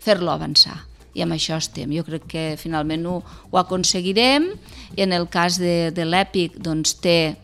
[0.01, 0.79] fer-lo avançar.
[1.13, 1.91] I amb això estem.
[1.91, 3.17] Jo crec que finalment ho,
[3.51, 4.51] ho aconseguirem.
[4.95, 7.35] I en el cas de, de l'EPIC doncs, té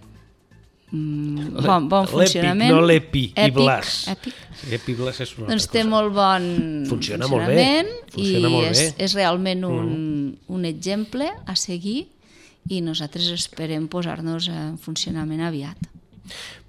[0.92, 2.72] mm, bon, bon funcionament.
[2.72, 3.96] L'EPIC, no l'EPI, i Blas.
[4.14, 4.44] Èpic.
[4.78, 5.90] Epi Blas és una Doncs té cosa.
[5.92, 6.48] molt bon
[6.90, 8.88] Funciona molt bé, funcionament funciona i molt és, bé.
[8.88, 9.04] Mm.
[9.06, 9.92] és realment un,
[10.48, 12.08] un exemple a seguir
[12.74, 15.78] i nosaltres esperem posar-nos en funcionament aviat.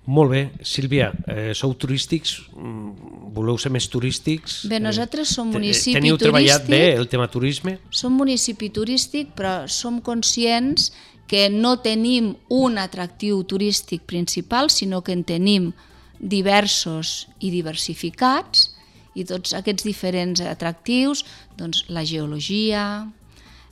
[0.09, 0.43] Molt bé.
[0.65, 2.39] Sílvia, eh, sou turístics?
[2.57, 2.95] Mm,
[3.35, 4.63] Voleu ser més turístics?
[4.67, 6.71] Bé, nosaltres som Eh, municipi Teniu treballat turístic.
[6.71, 7.79] bé el tema turisme?
[7.91, 10.93] Som municipi turístic, però som conscients
[11.29, 15.73] que no tenim un atractiu turístic principal, sinó que en tenim
[16.19, 18.75] diversos i diversificats,
[19.15, 21.25] i tots aquests diferents atractius,
[21.57, 23.13] doncs la geologia,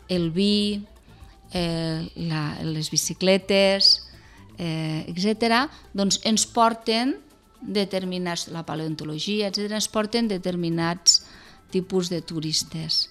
[0.09, 0.83] el vi,
[1.53, 4.06] eh, la, les bicicletes,
[4.59, 7.17] eh, etc., doncs ens porten
[7.61, 11.23] determinats, la paleontologia, etc., ens porten determinats
[11.73, 13.07] tipus de turistes.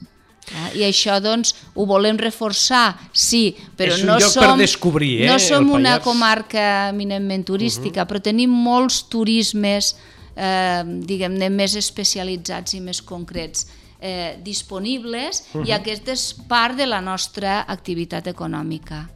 [0.45, 0.81] Eh?
[0.81, 5.71] I això, doncs, ho volem reforçar, sí, però no som, per descobrir, eh, no som
[5.73, 8.09] una comarca eminentment turística, uh -huh.
[8.09, 9.95] però tenim molts turismes,
[10.35, 13.67] eh, diguem-ne, més especialitzats i més concrets
[13.99, 15.67] eh, disponibles uh -huh.
[15.67, 19.09] i aquesta és part de la nostra activitat econòmica.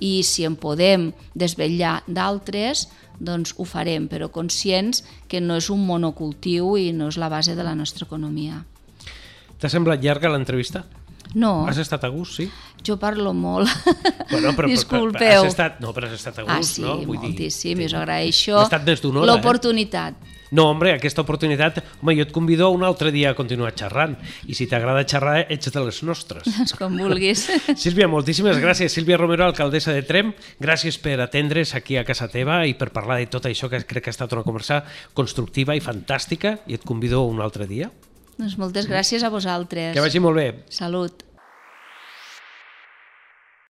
[0.00, 5.86] I si en podem desvetllar d'altres, doncs ho farem, però conscients que no és un
[5.86, 8.62] monocultiu i no és la base de la nostra economia.
[9.56, 10.84] T'ha semblat llarga l'entrevista?
[11.34, 12.50] No, Has estat a gust, sí?
[12.86, 13.68] jo parlo molt.
[14.30, 15.18] Bueno, però, però, Disculpeu.
[15.18, 16.96] però has estat, no, però has estat a gust, Ah, sí, no?
[17.02, 17.82] Vull dir, moltíssim, sí.
[17.82, 18.60] i us agraeixo
[19.02, 19.42] d'una hora, eh?
[20.50, 21.82] No, hombre, aquesta oportunitat...
[22.02, 24.16] Home, jo et convido un altre dia a continuar xerrant.
[24.46, 26.46] I si t'agrada xerrar, ets de les nostres.
[26.78, 27.46] Com vulguis.
[27.82, 28.94] Sílvia, moltíssimes gràcies.
[28.94, 30.32] Sílvia Romero, alcaldessa de Trem,
[30.62, 34.06] gràcies per atendre's aquí a casa teva i per parlar de tot això, que crec
[34.06, 34.82] que ha estat una conversa
[35.16, 37.90] constructiva i fantàstica, i et convido un altre dia.
[38.36, 39.94] doncs moltes gràcies a vosaltres.
[39.96, 40.50] Que vagi molt bé.
[40.68, 41.24] Salut.